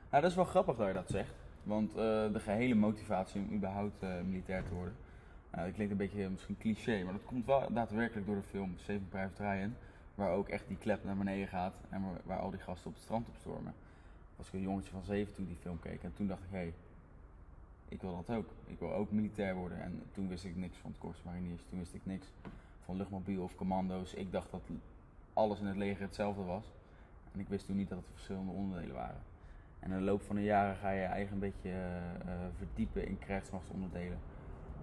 Nou, 0.09 0.21
dat 0.21 0.31
is 0.31 0.35
wel 0.35 0.45
grappig 0.45 0.75
dat 0.75 0.87
je 0.87 0.93
dat 0.93 1.09
zegt. 1.09 1.33
Want 1.63 1.89
eh, 1.89 1.95
de 2.33 2.39
gehele 2.39 2.75
motivatie 2.75 3.41
om 3.41 3.55
überhaupt 3.55 4.03
eh, 4.03 4.09
militair 4.25 4.63
te 4.63 4.73
worden. 4.73 4.95
eh, 5.49 5.63
dat 5.63 5.73
klinkt 5.73 5.91
een 5.91 5.97
beetje 5.97 6.29
misschien 6.29 6.57
cliché, 6.57 7.03
maar 7.03 7.13
dat 7.13 7.25
komt 7.25 7.45
wel 7.45 7.73
daadwerkelijk 7.73 8.25
door 8.25 8.35
de 8.35 8.41
film 8.41 8.73
Saving 8.77 9.09
Private 9.09 9.43
Ryan. 9.43 9.73
Waar 10.15 10.31
ook 10.31 10.49
echt 10.49 10.67
die 10.67 10.77
klep 10.77 11.03
naar 11.03 11.17
beneden 11.17 11.47
gaat 11.47 11.75
en 11.89 12.03
waar, 12.23 12.39
al 12.39 12.49
die 12.49 12.59
gasten 12.59 12.87
op 12.87 12.93
het 12.93 13.03
strand 13.03 13.27
op 13.27 13.35
stormen. 13.39 13.73
Was 14.35 14.47
ik 14.47 14.53
een 14.53 14.61
jongetje 14.61 14.91
van 14.91 15.03
zeven 15.03 15.33
toen 15.33 15.47
die 15.47 15.57
film 15.61 15.79
keek 15.79 16.03
en 16.03 16.13
toen 16.13 16.27
dacht 16.27 16.43
ik, 16.43 16.49
hé, 16.51 16.57
hey, 16.57 16.73
ik 17.87 18.01
wil 18.01 18.23
dat 18.25 18.35
ook. 18.37 18.49
Ik 18.65 18.79
wil 18.79 18.93
ook 18.93 19.11
militair 19.11 19.55
worden. 19.55 19.81
En 19.81 20.01
toen 20.11 20.27
wist 20.27 20.45
ik 20.45 20.55
niks 20.55 20.77
van 20.77 20.91
het 20.91 20.99
Korps 20.99 21.23
Mariniers. 21.23 21.61
Toen 21.69 21.79
wist 21.79 21.93
ik 21.93 22.05
niks 22.05 22.27
van 22.85 22.95
luchtmobiel 22.95 23.43
of 23.43 23.55
commando's. 23.55 24.13
Ik 24.13 24.31
dacht 24.31 24.51
dat 24.51 24.61
alles 25.33 25.59
in 25.59 25.65
het 25.65 25.77
leger 25.77 26.01
hetzelfde 26.01 26.43
was. 26.43 26.73
En 27.33 27.39
ik 27.39 27.47
wist 27.47 27.65
toen 27.65 27.75
niet 27.75 27.89
dat 27.89 27.97
het 27.97 28.07
verschillende 28.11 28.51
onderdelen 28.51 28.95
waren. 28.95 29.21
En 29.79 29.91
in 29.91 29.97
de 29.97 30.03
loop 30.03 30.21
van 30.21 30.35
de 30.35 30.43
jaren 30.43 30.75
ga 30.75 30.89
je 30.89 30.99
je 30.99 31.05
eigen 31.05 31.33
een 31.33 31.39
beetje 31.39 31.69
eh, 31.69 32.15
eh, 32.15 32.39
verdiepen 32.57 33.07
in 33.07 33.19
krijgsmachtsonderdelen. 33.19 34.17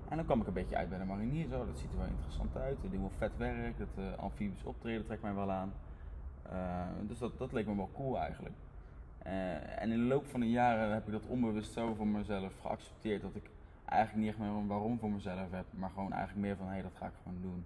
En 0.09 0.17
dan 0.17 0.25
kwam 0.25 0.41
ik 0.41 0.47
een 0.47 0.53
beetje 0.53 0.77
uit 0.77 0.89
bij 0.89 0.99
de 0.99 1.05
mariniers. 1.05 1.53
Oh, 1.53 1.67
dat 1.67 1.77
ziet 1.77 1.93
er 1.93 1.99
wel 1.99 2.07
interessant 2.07 2.57
uit. 2.57 2.81
Die 2.81 2.91
doen 2.91 3.01
wel 3.01 3.11
vet 3.17 3.37
werk. 3.37 3.79
Het 3.79 3.97
eh 3.97 4.19
amfibisch 4.19 4.65
optreden 4.65 5.05
trekt 5.05 5.23
mij 5.23 5.35
wel 5.35 5.51
aan. 5.51 5.73
Dus 7.01 7.19
dat, 7.19 7.39
dat 7.39 7.53
leek 7.53 7.67
me 7.67 7.77
wel 7.77 7.91
cool 7.95 8.19
eigenlijk. 8.19 8.55
En 9.79 9.91
in 9.91 9.99
de 9.99 10.15
loop 10.15 10.27
van 10.27 10.41
de 10.41 10.51
jaren 10.51 10.93
heb 10.93 11.07
ik 11.07 11.13
dat 11.13 11.27
onbewust 11.27 11.73
zo 11.73 11.95
voor 11.95 12.07
mezelf 12.07 12.61
geaccepteerd 12.61 13.23
dat 13.23 13.35
ik 13.35 13.51
eigenlijk 13.85 14.27
niet 14.27 14.29
echt 14.29 14.39
meer 14.39 14.61
een 14.61 14.67
waarom 14.67 14.99
voor 14.99 15.11
mezelf 15.11 15.51
heb, 15.51 15.67
maar 15.71 15.91
gewoon 15.91 16.13
eigenlijk 16.13 16.47
meer 16.47 16.57
van 16.57 16.67
hé, 16.67 16.73
hey, 16.73 16.83
dat 16.83 16.93
ga 16.95 17.07
ik 17.07 17.13
gewoon 17.23 17.43
doen. 17.43 17.65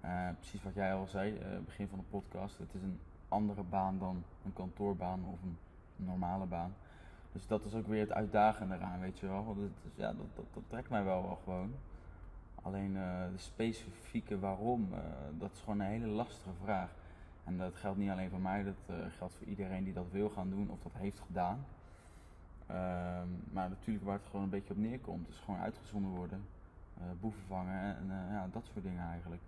Eh, 0.00 0.28
precies 0.38 0.62
wat 0.62 0.74
jij 0.74 0.94
al 0.94 1.06
zei, 1.06 1.38
eh, 1.38 1.58
begin 1.64 1.88
van 1.88 1.98
de 1.98 2.04
podcast, 2.10 2.58
het 2.58 2.74
is 2.74 2.82
een 2.82 3.00
andere 3.28 3.62
baan 3.62 3.98
dan 3.98 4.24
een 4.44 4.52
kantoorbaan 4.52 5.24
of 5.32 5.42
een 5.42 5.58
normale 5.96 6.46
baan. 6.46 6.74
Dus 7.32 7.46
dat 7.46 7.64
is 7.64 7.74
ook 7.74 7.86
weer 7.86 8.00
het 8.00 8.12
uitdagende 8.12 8.74
eraan, 8.74 9.00
weet 9.00 9.18
je 9.18 9.26
wel. 9.26 9.44
Want 9.44 9.58
het 9.58 9.70
is, 9.84 9.96
ja, 9.96 10.12
dat, 10.12 10.46
dat, 10.52 10.62
trekt 10.66 10.90
mij 10.90 11.04
wel, 11.04 11.22
wel 11.22 11.38
gewoon. 11.44 11.74
Alleen 12.62 12.96
eh, 12.96 13.24
de 13.32 13.38
specifieke 13.38 14.38
waarom, 14.38 14.88
dat 15.38 15.52
is 15.52 15.60
gewoon 15.60 15.80
een 15.80 15.86
hele 15.86 16.06
lastige 16.06 16.54
vraag. 16.62 16.90
En 17.44 17.58
dat 17.58 17.74
geldt 17.74 17.98
niet 17.98 18.10
alleen 18.10 18.30
voor 18.30 18.40
mij, 18.40 18.64
dat 18.64 18.96
geldt 19.16 19.34
voor 19.34 19.46
iedereen 19.46 19.84
die 19.84 19.92
dat 19.92 20.10
wil 20.10 20.28
gaan 20.28 20.50
doen 20.50 20.70
of 20.70 20.82
dat 20.82 20.92
heeft 20.94 21.20
gedaan. 21.20 21.64
Ehm, 22.66 23.28
maar 23.52 23.68
natuurlijk 23.68 24.04
waar 24.04 24.18
het 24.18 24.26
gewoon 24.26 24.42
een 24.42 24.50
beetje 24.50 24.74
op 24.74 24.80
neerkomt, 24.80 25.28
is 25.28 25.38
gewoon 25.38 25.60
uitgezonden 25.60 26.10
worden, 26.10 26.44
boeven 27.20 27.42
vangen 27.46 27.96
en 27.96 28.06
ja, 28.30 28.48
dat 28.52 28.64
soort 28.72 28.84
dingen 28.84 29.04
eigenlijk. 29.04 29.42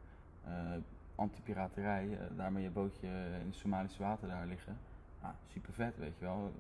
Eh 0.44 0.76
Antipiraterij, 1.20 2.08
eh, 2.10 2.36
daarmee 2.36 2.62
je 2.62 2.70
bootje 2.70 3.06
in 3.40 3.46
het 3.46 3.54
Somalische 3.54 4.02
water 4.02 4.28
daar 4.28 4.46
liggen. 4.46 4.76
Ja, 5.22 5.34
super 5.46 5.72
vet, 5.72 5.96
weet 5.96 6.18
je 6.18 6.24
wel. 6.24 6.52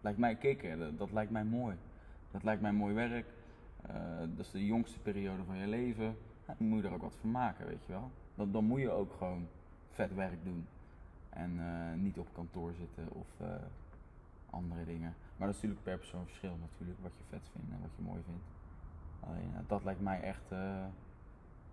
Lijkt 0.00 0.18
mij 0.18 0.36
kicken, 0.36 0.78
dat, 0.78 0.98
dat 0.98 1.12
lijkt 1.12 1.30
mij 1.30 1.44
mooi. 1.44 1.76
Dat 2.30 2.42
lijkt 2.42 2.62
mij 2.62 2.72
mooi 2.72 2.94
werk. 2.94 3.26
Eh, 3.82 3.94
dat 4.36 4.46
is 4.46 4.50
de 4.50 4.66
jongste 4.66 4.98
periode 4.98 5.44
van 5.44 5.56
je 5.56 5.66
leven. 5.66 6.16
Moet 6.56 6.82
je 6.82 6.88
er 6.88 6.94
ook 6.94 7.02
wat 7.02 7.16
van 7.20 7.30
maken, 7.30 7.66
weet 7.66 7.84
je 7.86 7.92
wel. 7.92 8.10
Dan, 8.34 8.52
dan 8.52 8.64
moet 8.64 8.80
je 8.80 8.90
ook 8.90 9.12
gewoon 9.12 9.48
vet 9.90 10.14
werk 10.14 10.44
doen. 10.44 10.66
En 11.30 11.60
niet 12.02 12.18
op 12.18 12.28
kantoor 12.32 12.72
zitten 12.74 13.08
of 13.12 13.26
andere 14.50 14.84
dingen. 14.84 15.14
Maar 15.36 15.46
dat 15.46 15.56
is 15.56 15.62
natuurlijk 15.62 15.82
per 15.82 15.98
persoon 15.98 16.26
verschil 16.26 16.56
natuurlijk, 16.60 16.98
wat 17.02 17.16
je 17.16 17.24
vet 17.28 17.48
vindt 17.52 17.70
en 17.70 17.80
wat 17.80 17.96
je 17.96 18.02
mooi 18.02 18.22
vindt. 18.26 18.44
Alleen 19.20 19.66
dat 19.66 19.84
lijkt 19.84 20.00
mij 20.00 20.20
echt 20.20 20.52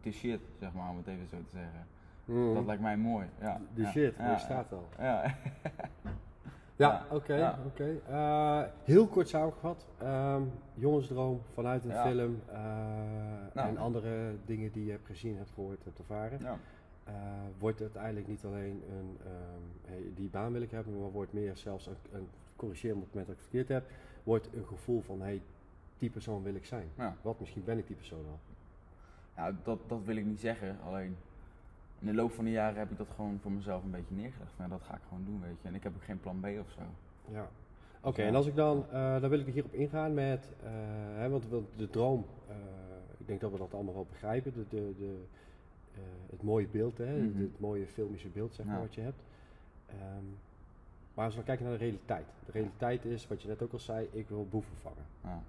de 0.04 0.12
shit, 0.12 0.40
zeg 0.60 0.74
maar, 0.74 0.90
om 0.90 0.98
het 0.98 1.08
even 1.08 1.28
zo 1.28 1.38
te 1.38 1.50
zeggen. 1.52 1.88
Mm. 2.26 2.54
Dat 2.54 2.66
lijkt 2.66 2.82
mij 2.82 2.98
mooi. 2.98 3.26
Ja, 3.40 3.62
De 3.74 3.82
ja, 3.82 3.90
shit, 3.90 4.16
ja, 4.18 4.38
staat 4.38 4.72
al. 4.72 4.88
Ja, 5.00 5.24
Ja, 6.76 6.90
Ja, 6.90 7.16
oké, 7.16 7.56
oké. 7.66 8.00
Eh, 8.10 8.62
heel 8.84 9.08
kort 9.08 9.30
samengevat. 9.30 9.88
Ehm, 9.98 10.42
jongensdroom 10.74 11.42
vanuit 11.54 11.84
een 11.86 11.92
Ja. 11.92 12.04
film 12.08 12.42
eh, 12.48 12.56
Nou. 13.54 13.68
en 13.70 13.78
andere 13.78 14.36
dingen 14.46 14.72
die 14.72 14.86
je 14.86 14.92
hebt 14.92 15.06
gezien, 15.06 15.38
hebt 15.38 15.52
gehoord, 15.54 15.84
hebt 15.84 16.00
ervaren. 16.00 16.40
ja. 16.42 16.58
eh, 17.04 17.14
wordt 17.60 17.82
uiteindelijk 17.82 18.28
niet 18.28 18.46
alleen 18.46 18.84
een, 18.90 19.18
ehm, 19.26 19.92
hey, 19.92 20.12
die 20.16 20.30
baan 20.30 20.52
wil 20.52 20.62
ik 20.62 20.72
hebben, 20.72 21.00
maar 21.00 21.12
wordt 21.12 21.34
meer 21.34 21.58
zelfs 21.58 21.88
een, 21.88 21.96
een 22.12 22.28
corrigeer 22.56 22.90
me 22.96 22.96
op 23.02 23.02
het 23.06 23.10
moment 23.14 23.28
dat 23.28 23.36
ik 23.36 23.42
verkeerd 23.42 23.68
heb, 23.68 23.90
wordt 24.24 24.50
een 24.54 24.66
gevoel 24.66 25.02
van 25.02 25.22
hey, 25.22 25.42
die 25.98 26.10
persoon 26.10 26.44
wil 26.44 26.56
ik 26.56 26.66
zijn. 26.66 26.88
Wat 27.22 27.40
misschien 27.40 27.64
ben 27.64 27.78
ik 27.78 27.88
die 27.88 27.96
persoon 27.96 28.26
al. 28.30 28.40
Ja, 29.36 29.56
dat, 29.64 29.80
dat 29.88 30.04
wil 30.04 30.16
ik 30.16 30.26
niet 30.26 30.40
zeggen. 30.40 30.78
Alleen 30.86 31.16
in 32.00 32.08
de 32.08 32.14
loop 32.14 32.32
van 32.32 32.46
de 32.46 32.52
jaren 32.52 32.80
heb 32.80 32.92
ik 32.92 32.98
dat 32.98 33.08
gewoon 33.16 33.40
voor 33.42 33.52
mezelf 33.52 33.84
een 33.84 33.92
beetje 33.92 34.16
neergelegd. 34.16 34.52
Van, 34.56 34.66
ja, 34.66 34.72
dat 34.72 34.82
ga 34.84 34.94
ik 34.96 35.02
gewoon 35.08 35.24
doen, 35.26 35.42
weet 35.42 35.62
je. 35.62 35.68
En 35.68 35.76
ik 35.76 35.84
heb 35.84 35.96
ook 35.96 36.04
geen 36.04 36.20
plan 36.20 36.40
B 36.40 36.46
of 36.46 36.72
zo. 36.72 36.82
Ja. 37.32 37.48
Oké, 38.02 38.22
Ja. 38.22 38.28
en 38.28 38.36
als 38.36 38.46
ik 38.48 38.56
dan, 38.56 38.86
eh, 38.92 39.22
dan 39.22 39.30
wil 39.30 39.40
ik 39.40 39.54
hierop 39.54 39.74
ingaan 39.74 40.14
met, 40.14 40.52
eh, 40.64 40.70
hè, 41.16 41.30
want, 41.30 41.46
de 41.76 41.90
droom, 41.90 42.26
eh, 42.48 42.56
ik 43.18 43.28
denk 43.28 43.42
dat 43.42 43.52
we 43.52 43.58
dat 43.58 43.74
allemaal 43.74 43.94
wel 43.94 44.06
begrijpen, 44.10 44.54
de, 44.54 44.66
de, 44.70 44.94
de, 44.98 45.24
het 46.30 46.44
mooie 46.44 46.68
beeld, 46.68 46.98
hè, 46.98 47.18
Mhm. 47.22 47.42
het, 47.42 47.60
mooie 47.60 47.86
filmische 47.88 48.28
beeld 48.28 48.54
zeg 48.54 48.66
maar, 48.66 48.76
Ja. 48.76 48.82
wat 48.82 48.94
je 48.94 49.02
hebt. 49.02 49.22
Ehm, 49.88 50.24
maar 51.14 51.26
als 51.26 51.34
we 51.36 51.40
dan 51.40 51.46
kijken 51.56 51.66
naar 51.66 51.78
de 51.78 51.84
realiteit. 51.84 52.26
De 52.46 52.52
realiteit 52.52 53.06
is, 53.06 53.28
wat 53.28 53.42
je 53.42 53.48
net 53.48 53.62
ook 53.62 53.74
al 53.74 53.80
zei, 53.80 54.08
ik 54.12 54.28
wil 54.30 54.48
boeven 54.50 54.76
vangen. 54.82 55.06
Ja. 55.24 55.42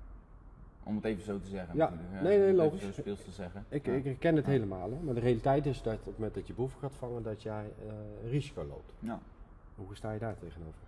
Om 0.85 0.95
het 0.97 1.05
even 1.05 1.23
zo 1.25 1.41
te 1.41 1.49
zeggen 1.49 1.77
Ja, 1.77 1.91
natuurlijk. 1.91 2.23
nee, 2.23 2.39
nee, 2.39 2.41
Om 2.41 2.47
het 2.47 2.57
logisch. 2.57 2.95
Zo 2.95 3.01
speels 3.01 3.25
te 3.25 3.31
zeggen. 3.31 3.65
Ik, 3.69 3.87
ik 3.87 4.05
herken 4.05 4.37
het 4.37 4.47
helemaal, 4.47 4.91
hè, 4.91 4.97
maar 5.03 5.15
de 5.15 5.21
realiteit 5.21 5.67
is 5.67 5.83
dat 5.83 5.99
op 5.99 6.05
het 6.05 6.15
moment 6.17 6.35
dat 6.35 6.47
je 6.47 6.53
boeven 6.53 6.81
gaat 6.81 6.95
vangen, 6.95 7.23
dat 7.23 7.43
jij 7.43 7.73
eh, 7.87 8.31
risico 8.31 8.65
loopt. 8.65 8.93
Ja. 8.99 9.19
Hoe 9.75 9.95
sta 9.97 10.13
je 10.13 10.19
daar 10.19 10.39
tegenover? 10.39 10.81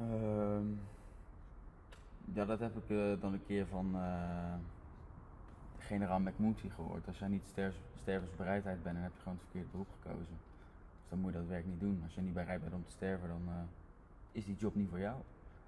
Ehm, 0.00 0.66
ja, 2.32 2.44
dat 2.44 2.58
heb 2.60 2.76
ik 2.76 2.90
eh, 2.90 3.20
dan 3.20 3.32
een 3.32 3.46
keer 3.46 3.66
van 3.66 3.90
eh, 3.94 4.54
generaal 5.78 6.18
McMoonty 6.20 6.68
gehoord. 6.68 7.06
Als 7.06 7.18
jij 7.18 7.28
niet 7.28 7.44
ster- 7.50 7.74
stervensbereidheid 8.00 8.82
bent, 8.82 8.94
dan 8.94 9.02
heb 9.04 9.12
je 9.14 9.22
gewoon 9.22 9.34
het 9.38 9.42
verkeerde 9.42 9.68
beroep 9.70 9.88
gekozen. 10.02 10.36
Dus 11.00 11.08
dan 11.08 11.18
moet 11.18 11.32
je 11.32 11.38
dat 11.38 11.46
werk 11.48 11.66
niet 11.66 11.80
doen. 11.80 12.00
Als 12.04 12.14
je 12.14 12.20
niet 12.20 12.34
bereid 12.34 12.60
bent 12.60 12.74
om 12.74 12.84
te 12.84 12.90
sterven, 12.90 13.28
dan 13.28 13.42
is 14.32 14.44
die 14.44 14.56
job 14.56 14.74
niet 14.74 14.88
voor 14.88 14.98
jou. 14.98 15.16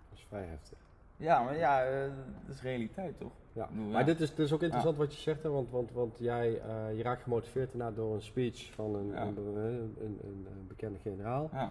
Dat 0.09 0.19
is 0.19 0.25
vrij 0.29 0.45
heftig. 0.47 0.79
Ja, 1.21 1.43
maar 1.43 1.57
ja, 1.57 1.85
eh, 1.85 2.11
dat 2.47 2.55
is 2.55 2.63
realiteit 2.63 3.19
toch? 3.19 3.33
Ja, 3.53 3.69
maar 3.91 4.05
dit 4.05 4.21
is, 4.21 4.29
dit 4.35 4.39
is 4.47 4.53
ook 4.53 4.63
interessant 4.63 4.97
wat 4.97 5.15
je 5.15 5.21
zegt, 5.21 5.43
hè, 5.43 5.49
want, 5.49 5.71
want, 5.71 5.93
want 5.93 6.19
jij 6.19 6.61
eh, 6.61 6.97
je 6.97 7.03
raakt 7.03 7.23
gemotiveerd 7.23 7.73
daarna 7.73 7.91
door 7.97 8.15
een 8.15 8.23
speech 8.23 8.73
van 8.75 8.95
een, 8.95 9.07
Ja. 9.07 9.23
een, 9.23 9.37
een, 9.37 9.57
een, 9.57 10.19
een- 10.23 10.47
een 10.51 10.67
bekende 10.69 10.99
generaal. 10.99 11.49
Ja, 11.53 11.71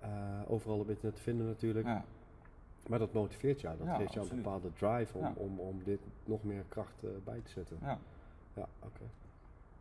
Eh, 0.00 0.08
overal 0.46 0.78
op 0.78 0.88
internet 0.88 1.16
te 1.16 1.22
vinden 1.22 1.46
natuurlijk. 1.46 1.86
ja, 1.86 2.04
Maar 2.88 2.98
dat 2.98 3.12
motiveert 3.12 3.60
jou, 3.60 3.76
dat 3.84 3.96
geeft 3.96 4.12
jou 4.12 4.28
een 4.30 4.36
bepaalde 4.36 4.72
drive 4.72 5.18
om, 5.18 5.32
om, 5.36 5.58
om 5.60 5.80
dit 5.84 6.00
nog 6.24 6.42
meer 6.42 6.64
kracht 6.68 7.02
bij 7.24 7.40
te 7.44 7.50
zetten. 7.50 7.76
ja, 7.82 7.98
Ja, 8.54 8.66
oké. 8.82 9.02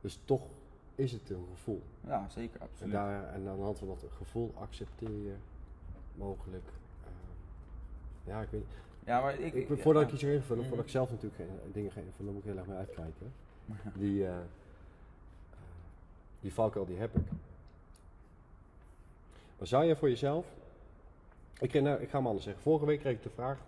Dus 0.02 0.20
toch 0.26 0.48
is 0.96 1.12
het 1.12 1.30
een 1.30 1.46
gevoel. 1.54 1.82
ja, 2.08 2.30
zeker, 2.30 2.60
En, 2.62 2.68
absoluut. 2.68 2.94
daar, 2.94 3.34
en 3.34 3.48
aan 3.48 3.56
de 3.58 3.62
hand 3.64 3.80
van 3.80 3.88
dat 3.88 4.06
gevoel 4.18 4.54
accepteer 4.60 5.10
je 5.24 5.36
mogelijk. 6.16 6.70
ja, 8.24 8.42
ik 8.42 8.50
weet 8.50 8.76
Ja, 9.06 9.22
maar 9.22 9.40
ik... 9.40 9.68
Voordat 9.68 10.02
ja. 10.02 10.08
ik 10.08 10.14
iets 10.14 10.24
ga 10.24 10.30
invullen, 10.30 10.58
Mhm. 10.58 10.68
voordat 10.68 10.86
ik 10.86 10.92
zelf 10.92 11.10
natuurlijk 11.10 11.36
geen 11.36 11.72
dingen 11.74 11.92
ga 11.92 12.00
invullen, 12.00 12.26
dan 12.26 12.34
moet 12.34 12.44
ik 12.44 12.50
heel 12.50 12.58
erg 12.58 12.68
mee 12.68 12.78
uitkijken. 12.78 13.34
Die, 14.02 14.26
eh, 14.26 14.32
eh, 14.36 14.38
die 16.40 16.54
valkuil 16.54 16.86
die 16.86 16.98
heb 16.98 17.16
ik. 17.16 17.26
Maar 19.58 19.68
zou 19.68 19.84
je 19.86 19.96
voor 19.96 20.10
jezelf, 20.10 20.46
ik, 21.60 21.70
kreeg 21.70 21.82
nou, 21.84 22.02
ik 22.02 22.10
ga 22.10 22.18
hem 22.18 22.28
anders 22.28 22.46
zeggen, 22.46 22.64
vorige 22.64 22.86
week 22.86 23.00
kreeg 23.00 23.14
ik 23.16 23.24
de 23.24 23.30
vraag, 23.30 23.60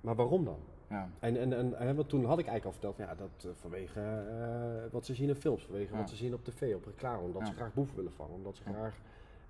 maar 0.00 0.14
waarom 0.14 0.44
dan? 0.44 0.58
Ja. 0.88 1.08
En, 1.20 1.36
en, 1.36 1.52
en, 1.52 1.78
en 1.78 1.96
want 1.96 2.08
toen 2.08 2.24
had 2.24 2.38
ik 2.38 2.46
eigenlijk 2.46 2.64
al 2.64 2.72
verteld, 2.90 3.08
ja, 3.08 3.14
dat 3.14 3.44
eh, 3.44 3.50
vanwege 3.60 4.00
eh, 4.00 4.92
wat 4.92 5.04
ze 5.06 5.14
zien 5.14 5.28
in 5.28 5.34
films, 5.34 5.64
vanwege 5.64 5.92
Ja. 5.92 5.98
wat 5.98 6.10
ze 6.10 6.16
zien 6.16 6.34
op 6.34 6.44
tv, 6.44 6.74
op 6.74 6.84
reclame, 6.84 7.22
omdat 7.22 7.42
Ja. 7.42 7.48
ze 7.48 7.54
graag 7.54 7.74
boeven 7.74 7.96
willen 7.96 8.12
vangen, 8.12 8.34
omdat 8.34 8.56
ze 8.56 8.62
graag 8.62 8.94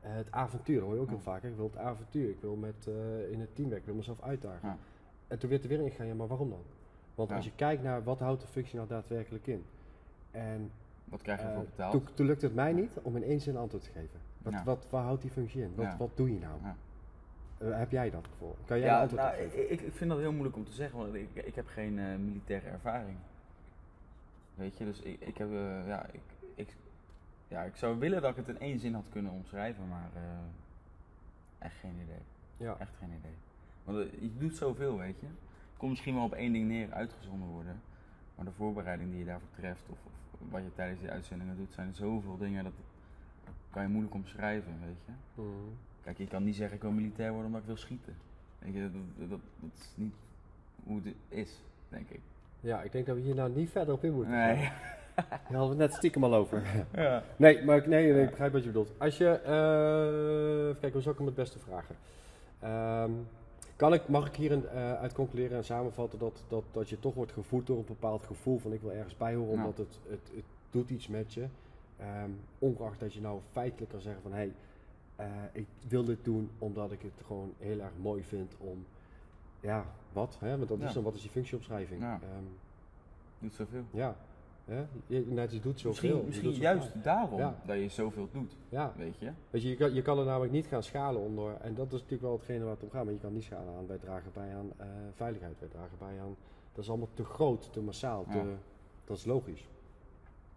eh, 0.01 0.13
het 0.15 0.27
avontuur, 0.31 0.77
dat 0.79 0.85
hoor 0.85 0.95
je 0.95 1.01
ook 1.01 1.09
heel 1.09 1.21
vaak, 1.21 1.43
ik 1.43 1.57
wil 1.57 1.65
het 1.73 1.77
avontuur, 1.77 2.29
ik 2.29 2.41
wil 2.41 2.57
met, 2.57 2.87
eh, 2.89 3.31
in 3.31 3.41
het 3.41 3.55
team 3.55 3.69
werken, 3.69 3.79
ik 3.79 3.85
wil 3.85 3.95
mezelf 3.95 4.23
uitdagen. 4.23 4.79
En 5.33 5.39
toen 5.39 5.51
werd 5.51 5.63
er 5.63 5.69
weer 5.69 5.81
ingegaan, 5.81 6.07
ja, 6.07 6.15
maar 6.15 6.27
waarom 6.27 6.51
dan? 6.51 6.63
Want 7.15 7.29
Ja. 7.29 7.37
als 7.37 7.45
je 7.45 7.51
kijkt 7.55 7.83
naar 7.83 8.05
wat 8.05 8.19
houdt 8.19 8.41
de 8.41 8.47
functie 8.47 8.77
nou 8.77 8.89
daadwerkelijk 8.89 9.47
in, 9.47 9.65
en 10.31 10.71
Wat 11.05 11.23
krijg 11.23 11.39
je 11.39 11.45
eh, 11.45 11.51
ervoor 11.51 11.65
betaald? 11.65 11.93
toen, 11.93 12.15
toen 12.15 12.27
lukte 12.27 12.47
het 12.47 12.55
mij 12.55 12.73
niet 12.73 12.93
om 13.03 13.17
in 13.17 13.23
één 13.23 13.41
zin 13.41 13.57
antwoord 13.57 13.85
te 13.85 13.91
geven. 13.91 14.21
Wat, 14.39 14.53
Ja. 14.53 14.65
wat, 14.65 14.87
waar 14.91 15.03
houdt 15.03 15.23
die 15.23 15.31
functie 15.31 15.63
in? 15.63 15.73
Wat, 15.75 15.85
Ja. 15.85 15.97
wat 15.97 16.11
doe 16.17 16.33
je 16.33 16.39
nou? 16.39 16.55
Ja. 16.63 16.77
Eh, 17.59 17.79
heb 17.79 17.91
jij 17.91 18.11
dat 18.11 18.27
gevoel? 18.31 18.57
Kan 18.65 18.79
jij 18.79 18.87
ja, 18.87 18.95
een 18.95 19.01
antwoord 19.01 19.23
nou, 19.23 19.37
geven? 19.37 19.73
ik, 19.73 19.81
ik 19.81 19.93
vind 19.95 20.11
dat 20.11 20.19
heel 20.19 20.33
moeilijk 20.33 20.57
om 20.57 20.65
te 20.65 20.73
zeggen, 20.73 20.99
want 20.99 21.15
ik, 21.15 21.29
ik 21.35 21.55
heb 21.55 21.67
geen 21.67 21.99
eh, 21.99 22.17
militaire 22.17 22.69
ervaring. 22.69 23.17
Weet 24.55 24.79
je, 24.79 24.85
dus 24.85 25.01
ik, 25.01 25.21
ik 25.21 25.39
heb, 25.39 25.49
ja, 25.87 26.07
ik, 26.13 26.21
ik, 26.55 26.77
ja, 27.49 27.63
ik 27.63 27.77
zou 27.77 27.99
willen 27.99 28.23
dat 28.23 28.31
ik 28.31 28.37
het 28.37 28.49
in 28.49 28.61
één 28.61 28.79
zin 28.79 28.95
had 28.95 29.05
kunnen 29.11 29.33
omschrijven, 29.33 29.89
maar 29.89 30.11
eh, 30.15 30.23
echt 31.59 31.75
geen 31.77 31.95
idee. 32.03 32.23
Ja. 32.57 32.77
Echt 32.79 32.97
geen 32.99 33.13
idee. 33.19 33.35
Want 33.85 33.99
eh, 33.99 34.21
je 34.21 34.31
doet 34.39 34.57
zoveel, 34.57 34.99
weet 34.99 35.21
je. 35.21 35.27
Komt 35.77 35.91
misschien 35.91 36.15
wel 36.15 36.25
op 36.25 36.33
één 36.33 36.53
ding 36.53 36.69
neer 36.69 36.93
uitgezonden 36.93 37.49
worden, 37.49 37.81
maar 38.35 38.45
de 38.45 38.53
voorbereiding 38.53 39.11
die 39.11 39.19
je 39.19 39.25
daarvoor 39.25 39.49
treft, 39.57 39.83
of, 39.89 39.99
of 40.31 40.51
wat 40.51 40.63
je 40.63 40.75
tijdens 40.75 41.01
die 41.01 41.11
uitzendingen 41.11 41.57
doet, 41.57 41.73
zijn 41.73 41.95
zoveel 41.95 42.37
dingen 42.37 42.65
dat 42.65 42.73
kan 43.71 43.83
je 43.83 43.89
moeilijk 43.89 44.15
omschrijven, 44.15 44.73
weet 44.85 44.97
je. 45.07 45.43
Mhm. 45.43 45.49
Kijk, 46.03 46.19
je 46.19 46.27
kan 46.27 46.45
niet 46.45 46.57
zeggen 46.57 46.77
ik 46.77 46.83
wil 46.83 46.91
militair 46.91 47.29
worden 47.29 47.47
omdat 47.47 47.61
ik 47.61 47.67
wil 47.67 47.77
schieten. 47.77 48.17
Weet 48.59 48.75
je, 48.75 48.91
dat, 49.19 49.31
dat, 49.31 49.39
is 49.75 49.93
niet 49.95 50.15
hoe 50.85 51.01
het 51.05 51.15
is, 51.29 51.63
denk 51.89 52.09
ik. 52.09 52.21
Ja, 52.61 52.83
ik 52.83 52.93
denk 52.93 53.07
dat 53.07 53.17
we 53.17 53.23
hier 53.23 53.35
nou 53.35 53.53
niet 53.55 53.71
verder 53.71 53.95
op 53.95 54.05
in 54.05 54.13
moeten. 54.13 54.33
Nee. 54.33 54.57
gaan. 54.57 54.73
Daar 55.15 55.41
hadden 55.59 55.77
we 55.77 55.83
het 55.83 55.91
net 55.91 55.95
stiekem 55.95 56.25
al 56.25 56.35
over. 56.35 56.63
Ja. 56.95 57.23
Nee, 57.37 57.65
maar 57.65 57.77
ik, 57.77 57.87
nee, 57.87 58.13
nee, 58.13 58.23
ik 58.23 58.31
begrijp 58.31 58.53
wat 58.53 58.61
je 58.61 58.67
bedoelt. 58.67 58.93
Als 58.99 59.17
je, 59.17 59.29
eh 59.29 60.63
even 60.69 60.81
kijken, 60.81 60.93
hoe 60.93 61.03
zou 61.03 61.15
ik 61.15 61.19
hem 61.19 61.27
het 61.27 61.37
beste 61.37 61.59
vragen? 61.59 61.97
Ehm, 62.61 63.11
kan 63.83 63.93
ik, 63.95 64.09
mag 64.09 64.27
ik 64.27 64.37
hierin 64.37 64.67
eh 64.69 64.93
uit 64.95 65.13
concluderen 65.13 65.57
en 65.57 65.65
samenvatten 65.65 66.19
dat, 66.19 66.45
dat, 66.49 66.65
dat 66.73 66.89
je 66.89 66.99
toch 67.01 67.15
wordt 67.15 67.33
gevoed 67.33 67.67
door 67.67 67.79
een 67.79 67.85
bepaald 67.85 68.23
gevoel 68.27 68.59
van 68.59 68.73
ik 68.73 68.81
wil 68.81 68.93
ergens 68.93 69.17
bij 69.17 69.35
horen, 69.35 69.55
Ja. 69.55 69.61
omdat 69.61 69.79
het, 69.79 69.99
het, 70.09 70.31
het 70.35 70.45
doet 70.71 70.91
iets 70.91 71.09
met 71.09 71.33
je. 71.33 71.47
Ehm, 71.99 72.31
ongeacht 72.59 73.01
dat 73.01 73.13
je 73.15 73.21
nou 73.21 73.41
feitelijk 73.53 73.91
kan 73.91 74.01
zeggen 74.01 74.23
van 74.23 74.33
hé, 74.33 74.37
hey, 74.37 74.53
eh, 75.17 75.27
ik 75.53 75.67
wil 75.89 76.05
dit 76.05 76.25
doen 76.25 76.51
omdat 76.59 76.93
ik 76.93 77.03
het 77.03 77.27
gewoon 77.27 77.53
heel 77.59 77.81
erg 77.81 77.93
mooi 78.01 78.23
vind 78.23 78.55
om, 78.59 78.85
ja, 79.61 79.85
wat? 80.13 80.37
Hè? 80.41 80.57
Want 80.57 80.69
dat 80.69 80.81
is 80.81 80.93
dan, 80.93 81.03
wat 81.03 81.15
is 81.15 81.21
die 81.23 81.31
functieomschrijving? 81.31 82.01
Ja. 82.01 82.13
Ehm, 82.23 82.45
Doet 83.39 83.55
zoveel. 83.55 83.85
ja. 83.91 84.17
Hè? 84.73 84.85
Je, 85.07 85.27
net, 85.27 85.53
je 85.53 85.61
doet 85.61 85.81
zoveel. 85.81 86.23
Misschien, 86.27 86.47
doet 86.49 86.57
juist 86.57 86.89
daarom 87.03 87.39
Ja. 87.39 87.55
dat 87.67 87.77
je 87.77 87.89
zoveel 87.89 88.29
doet, 88.33 88.57
Ja, 88.69 88.93
weet 88.97 89.19
je. 89.19 89.31
Weet 89.51 89.63
je, 89.63 89.69
je 89.69 89.77
kan, 89.77 89.95
je 89.95 90.03
kan 90.03 90.19
er 90.19 90.25
namelijk 90.25 90.53
niet 90.53 90.67
gaan 90.67 90.83
schalen 90.83 91.21
onder, 91.21 91.57
en 91.61 91.75
dat 91.75 91.87
is 91.87 91.93
natuurlijk 91.93 92.23
wel 92.23 92.33
hetgene 92.33 92.65
waar 92.65 92.73
het 92.75 92.83
om 92.83 92.91
gaat, 92.91 93.05
maar 93.05 93.13
je 93.13 93.19
kan 93.19 93.33
niet 93.33 93.43
schalen 93.43 93.75
aan, 93.77 93.87
wij 93.87 93.99
dragen 93.99 94.31
bij 94.35 94.55
aan 94.57 94.71
eh, 94.77 94.87
veiligheid, 95.15 95.59
wij 95.59 95.69
dragen 95.69 95.99
bij 95.99 96.21
aan, 96.21 96.37
dat 96.73 96.85
is 96.85 96.89
allemaal 96.91 97.09
te 97.15 97.25
groot, 97.25 97.73
te 97.73 97.81
massaal, 97.81 98.25
te, 98.31 98.37
Ja. 98.39 98.45
dat 99.05 99.17
is 99.17 99.25
logisch. 99.25 99.67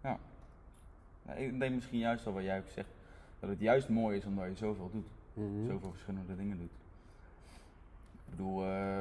Nou, 0.02 1.38
ik 1.38 1.58
denk 1.58 1.74
misschien 1.74 1.98
juist 1.98 2.24
wel 2.24 2.34
wat 2.34 2.42
jij 2.42 2.58
ook 2.58 2.68
zegt, 2.68 2.88
dat 3.40 3.50
het 3.50 3.60
juist 3.60 3.88
mooi 3.88 4.16
is 4.16 4.24
omdat 4.24 4.46
je 4.48 4.54
zoveel 4.54 4.90
doet. 4.92 5.08
Mhm. 5.34 5.66
Zoveel 5.66 5.90
verschillende 5.90 6.36
dingen 6.36 6.58
doet. 6.58 6.70
Ik 8.30 8.36
bedoel, 8.36 8.64
eh, 8.64 8.96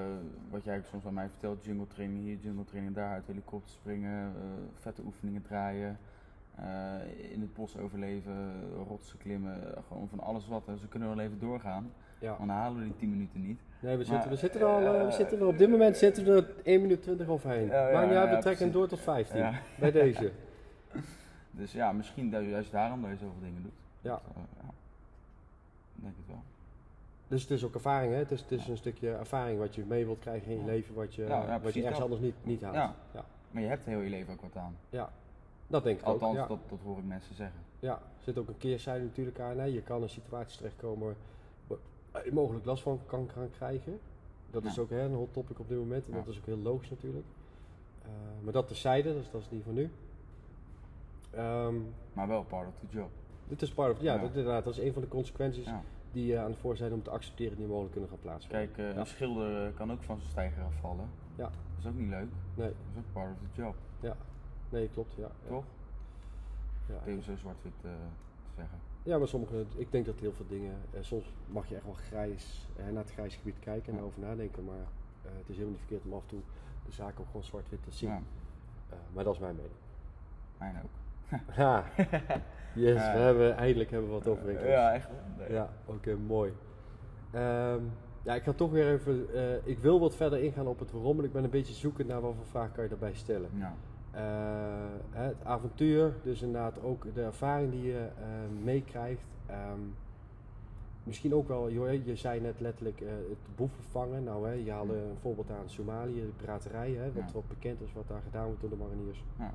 wat 0.49 0.63
jij 0.63 0.81
soms 0.89 1.05
aan 1.05 1.13
mij 1.13 1.29
vertelt, 1.29 1.65
jungle 1.65 1.87
training 1.87 2.23
hier, 2.23 2.37
jungle 2.41 2.63
training 2.65 2.95
daar, 2.95 3.11
uit 3.13 3.25
helikopter 3.27 3.71
springen, 3.71 4.25
eh, 4.35 4.41
vette 4.79 5.01
oefeningen 5.05 5.41
draaien, 5.41 5.97
eh, 6.55 7.31
in 7.31 7.41
het 7.41 7.53
bos 7.53 7.77
overleven, 7.77 8.35
rotsen 8.87 9.17
klimmen, 9.17 9.61
gewoon 9.87 10.07
van 10.09 10.19
alles 10.19 10.47
wat. 10.47 10.63
Ze 10.79 10.87
kunnen 10.87 11.09
wel 11.09 11.19
even 11.19 11.39
doorgaan, 11.39 11.91
Ja. 12.19 12.35
dan 12.37 12.49
halen 12.49 12.77
we 12.79 12.83
die 12.83 12.95
10 12.95 13.09
minuten 13.09 13.41
niet. 13.41 13.59
Nee, 13.79 13.91
we 13.91 13.97
Maar, 13.97 14.05
zitten, 14.05 14.29
we 14.29 14.35
zitten 14.35 14.61
er 14.61 14.67
al, 14.67 15.05
we 15.05 15.11
zitten 15.11 15.39
er 15.39 15.45
op 15.45 15.57
dit 15.57 15.69
moment 15.69 15.97
zitten 15.97 16.25
we 16.25 16.31
er 16.31 16.47
1 16.63 16.81
minuut 16.81 17.01
20 17.01 17.27
overheen. 17.27 17.65
Ja, 17.67 17.89
maar 17.91 18.05
ja, 18.11 18.23
ja, 18.23 18.35
we 18.35 18.41
trekken 18.41 18.71
door 18.71 18.87
tot 18.87 18.99
15, 18.99 19.37
Ja. 19.39 19.53
bij 19.79 19.91
deze. 19.91 20.31
Dus 21.51 21.71
ja, 21.71 21.91
misschien 21.91 22.29
juist 22.29 22.71
daarom 22.71 23.01
dat 23.01 23.09
je 23.09 23.17
zoveel 23.17 23.41
dingen 23.41 23.61
doet. 23.61 23.71
Ja. 24.01 24.09
Dat, 24.11 24.21
ja. 24.61 24.69
Ik 25.95 26.01
denk 26.03 26.13
het 26.17 26.27
wel. 26.27 26.43
Dus 27.27 27.41
het 27.41 27.51
is 27.51 27.63
ook 27.63 27.73
ervaring, 27.73 28.11
hè? 28.13 28.17
Het 28.19 28.31
is, 28.31 28.41
het 28.41 28.51
is 28.51 28.67
een 28.67 28.77
stukje 28.77 29.11
ervaring 29.11 29.59
wat 29.59 29.75
je 29.75 29.83
mee 29.87 30.05
wilt 30.05 30.19
krijgen 30.19 30.47
in 30.51 30.57
je 30.57 30.63
Ja. 30.63 30.65
leven, 30.71 30.95
wat 30.95 31.15
je, 31.15 31.21
Ja, 31.21 31.43
ja, 31.45 31.59
wat 31.61 31.73
je 31.73 31.79
ergens 31.79 31.99
dat. 31.99 32.03
anders 32.03 32.21
niet, 32.21 32.35
niet 32.43 32.61
haalt. 32.61 32.75
Ja. 32.75 32.95
Ja. 33.13 33.25
Maar 33.51 33.61
je 33.61 33.67
hebt 33.67 33.85
heel 33.85 33.99
je 33.99 34.09
leven 34.09 34.33
ook 34.33 34.41
wat 34.41 34.55
aan. 34.55 34.75
Dat 35.67 35.83
denk 35.83 35.99
ik 35.99 36.05
Althans, 36.05 36.31
ook. 36.31 36.37
Ja. 36.37 36.47
dat, 36.47 36.59
dat 36.69 36.79
hoor 36.83 36.97
ik 36.97 37.03
mensen 37.05 37.35
zeggen. 37.35 37.59
Ja, 37.79 37.91
er 37.93 38.23
zit 38.23 38.37
ook 38.37 38.47
een 38.47 38.57
keerzijde 38.57 39.03
natuurlijk 39.03 39.39
aan. 39.39 39.57
Hè. 39.57 39.63
Je 39.65 39.81
kan 39.81 40.01
in 40.01 40.09
situaties 40.09 40.57
terechtkomen 40.57 41.15
waar 42.11 42.25
je 42.25 42.33
mogelijk 42.33 42.65
last 42.65 42.83
van 42.83 42.99
kan 43.05 43.29
gaan 43.33 43.49
krijgen. 43.51 43.99
Dat 44.51 44.63
is 44.65 44.75
Ja. 44.75 44.81
ook 44.81 44.89
hè, 44.89 45.01
een 45.01 45.13
hot 45.13 45.33
topic 45.33 45.59
op 45.59 45.67
dit 45.69 45.77
moment 45.77 46.05
en 46.07 46.11
Ja. 46.11 46.17
dat 46.19 46.27
is 46.27 46.37
ook 46.37 46.45
heel 46.45 46.57
logisch 46.57 46.89
natuurlijk. 46.89 47.25
Eh, 48.01 48.09
maar 48.43 48.53
dat 48.53 48.67
terzijde, 48.67 49.13
dus 49.13 49.31
dat 49.31 49.41
is 49.41 49.49
niet 49.49 49.63
van 49.63 49.73
nu. 49.73 49.89
Ehm, 51.31 51.75
Maar 52.13 52.27
wel 52.27 52.43
part 52.43 52.67
of 52.67 52.73
the 52.79 52.85
job. 52.97 53.09
dit 53.47 53.61
is 53.61 53.71
part 53.73 53.91
of, 53.91 54.01
ja, 54.01 54.13
Ja. 54.13 54.19
Dat, 54.21 54.29
inderdaad, 54.29 54.63
dat 54.63 54.73
is 54.77 54.79
een 54.83 54.93
van 54.93 55.01
de 55.01 55.07
consequenties 55.07 55.65
Ja. 55.65 55.81
Die 56.15 56.25
je 56.25 56.39
aan 56.39 56.51
de 56.51 56.57
voor 56.57 56.77
zijn 56.77 56.93
om 56.93 57.03
te 57.03 57.09
accepteren 57.09 57.57
die 57.57 57.67
mogelijk 57.67 57.91
kunnen 57.91 58.09
gaan 58.09 58.19
plaatsvinden. 58.19 58.71
Kijk, 58.73 58.87
eh, 58.87 58.93
Ja. 58.93 58.99
een 58.99 59.05
schilder 59.05 59.65
eh, 59.67 59.75
kan 59.75 59.91
ook 59.91 60.03
van 60.03 60.17
zijn 60.17 60.29
stijger 60.29 60.63
afvallen. 60.63 61.09
Ja. 61.35 61.43
Dat 61.43 61.51
is 61.79 61.85
ook 61.85 61.95
niet 61.95 62.09
leuk. 62.09 62.27
Nee, 62.55 62.67
Dat 62.67 62.75
is 62.91 62.97
ook 62.97 63.11
part 63.13 63.31
of 63.31 63.37
the 63.53 63.61
job, 63.61 63.75
nee, 64.69 64.89
klopt. 64.89 65.13
Ja, 65.15 65.21
ja. 65.43 65.47
toch? 65.49 65.63
Ja. 66.87 66.99
Even 67.05 67.23
zo 67.23 67.35
zwart-wit 67.35 67.73
eh, 67.81 67.91
zeggen. 68.55 68.77
Ja, 69.03 69.17
maar 69.17 69.27
sommige, 69.27 69.65
ik 69.75 69.91
denk 69.91 70.05
dat 70.05 70.19
heel 70.19 70.33
veel 70.33 70.47
dingen, 70.47 70.75
eh, 70.93 70.99
soms 71.01 71.33
mag 71.47 71.67
je 71.69 71.75
echt 71.75 71.83
wel 71.85 71.93
grijs, 71.93 72.67
eh, 72.75 72.85
naar 72.85 73.03
het 73.03 73.11
grijze 73.11 73.37
gebied 73.37 73.59
kijken 73.59 73.85
en 73.87 73.91
Ja. 73.91 73.95
daarover 73.95 74.21
nadenken, 74.21 74.63
maar 74.65 74.75
eh, 74.75 75.31
het 75.37 75.49
is 75.49 75.55
helemaal 75.57 75.69
niet 75.69 75.79
verkeerd 75.79 76.05
om 76.05 76.13
af 76.13 76.21
en 76.21 76.27
toe 76.27 76.41
de 76.85 76.91
zaken 76.91 77.19
ook 77.19 77.25
gewoon 77.25 77.43
zwart-wit 77.43 77.83
te 77.83 77.91
zien. 77.91 78.09
Ja, 78.09 78.21
Eh, 78.89 78.97
maar 79.13 79.23
dat 79.23 79.33
is 79.33 79.39
mijn 79.39 79.55
mening. 79.55 79.73
mijn 80.57 80.75
ook. 80.83 80.89
Ha, 81.51 81.83
yes, 82.73 83.01
Ja. 83.05 83.13
we 83.13 83.19
hebben, 83.19 83.55
eindelijk 83.57 83.91
hebben 83.91 84.09
we 84.09 84.15
wat 84.15 84.27
overeenkomst. 84.27 84.69
Ja, 84.71 84.93
echt. 84.93 85.09
Nee. 85.37 85.51
Ja, 85.51 85.69
oké, 85.85 86.15
mooi. 86.15 86.53
Ehm, 87.31 87.79
ja, 88.23 88.33
ik 88.35 88.43
ga 88.43 88.51
toch 88.53 88.71
weer 88.71 88.91
even, 88.93 89.25
eh, 89.35 89.41
ik 89.63 89.79
wil 89.79 89.99
wat 89.99 90.15
verder 90.15 90.39
ingaan 90.43 90.67
op 90.67 90.79
het 90.79 90.91
waarom, 90.91 91.19
en 91.19 91.25
ik 91.25 91.31
ben 91.31 91.43
een 91.43 91.49
beetje 91.49 91.73
zoekend 91.73 92.07
naar 92.07 92.21
wat 92.21 92.33
voor 92.35 92.45
vraag 92.45 92.71
kan 92.71 92.83
je 92.83 92.89
daarbij 92.89 93.13
stellen. 93.13 93.49
Ja. 93.53 93.73
Eh, 94.11 95.21
het 95.23 95.35
avontuur, 95.43 96.13
dus 96.23 96.41
inderdaad 96.41 96.81
ook 96.83 97.13
de 97.13 97.21
ervaring 97.23 97.71
die 97.71 97.83
je 97.83 98.07
eh, 98.19 98.25
meekrijgt. 98.63 99.27
Ehm, 99.45 99.79
misschien 101.03 101.33
ook 101.33 101.47
wel, 101.47 101.71
joh, 101.71 102.05
je 102.05 102.15
zei 102.15 102.39
net 102.41 102.59
letterlijk 102.59 102.99
het 102.99 103.55
boeven 103.55 103.83
vangen. 103.83 104.23
Nou, 104.23 104.47
hè, 104.47 104.53
je 104.53 104.71
haalde 104.71 104.93
een 104.93 105.17
voorbeeld 105.21 105.51
aan 105.51 105.63
Somalië, 105.69 106.13
de 106.21 106.31
piraterij, 106.37 106.91
hè, 106.91 107.05
wat, 107.11 107.23
Ja. 107.27 107.33
wat 107.33 107.47
bekend 107.47 107.81
is, 107.81 107.93
wat 107.93 108.07
daar 108.07 108.21
gedaan 108.25 108.45
wordt 108.45 108.61
door 108.61 108.69
de 108.69 108.75
mariniers. 108.75 109.23
Ja. 109.39 109.51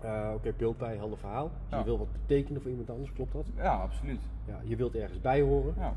Eh, 0.00 0.30
Oké, 0.34 0.52
beeld 0.56 0.78
bij, 0.78 0.96
helder 0.96 1.18
verhaal. 1.18 1.44
Dus 1.62 1.70
Ja. 1.70 1.78
je 1.78 1.84
wil 1.84 1.98
wat 1.98 2.12
betekenen 2.12 2.60
voor 2.62 2.70
iemand 2.70 2.90
anders, 2.90 3.12
klopt 3.12 3.32
dat? 3.32 3.46
ja, 3.56 3.74
absoluut. 3.76 4.20
Ja, 4.46 4.60
je 4.64 4.76
wilt 4.76 4.94
ergens 4.94 5.20
bij 5.20 5.40
horen. 5.40 5.74
Ja. 5.76 5.94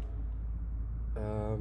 Ehm, 1.14 1.60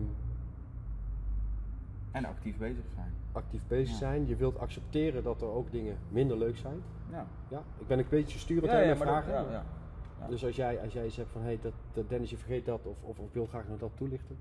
En 2.10 2.24
actief 2.24 2.58
bezig 2.58 2.84
zijn. 2.94 3.12
actief 3.32 3.66
bezig 3.66 3.90
Ja. 3.90 3.96
zijn. 3.96 4.26
Je 4.26 4.36
wilt 4.36 4.58
accepteren 4.58 5.22
dat 5.22 5.40
er 5.42 5.48
ook 5.48 5.70
dingen 5.70 5.96
minder 6.08 6.38
leuk 6.38 6.56
zijn. 6.56 6.82
Ja, 7.10 7.26
Ja, 7.48 7.62
ik 7.78 7.86
ben 7.86 7.98
een 7.98 8.06
beetje 8.10 8.38
sturend 8.38 8.72
ja, 8.72 8.80
in 8.80 8.88
ja 8.88 8.94
mijn 8.94 8.98
maar 9.10 9.14
dat, 9.14 9.24
vragen. 9.24 9.52
ja. 9.52 10.26
Dus 10.28 10.44
als 10.44 10.56
jij, 10.56 10.80
als 10.82 10.92
jij 10.92 11.10
hebt 11.14 11.30
van, 11.30 11.42
hey, 11.42 11.58
dat, 11.62 11.72
dat 11.92 12.08
Dennis, 12.08 12.30
je 12.30 12.36
vergeet 12.36 12.64
dat, 12.64 12.86
of, 12.86 13.02
of 13.02 13.18
ik 13.18 13.32
wil 13.32 13.46
graag 13.46 13.68
naar 13.68 13.78
dat 13.78 13.90
toelichten, 13.96 14.36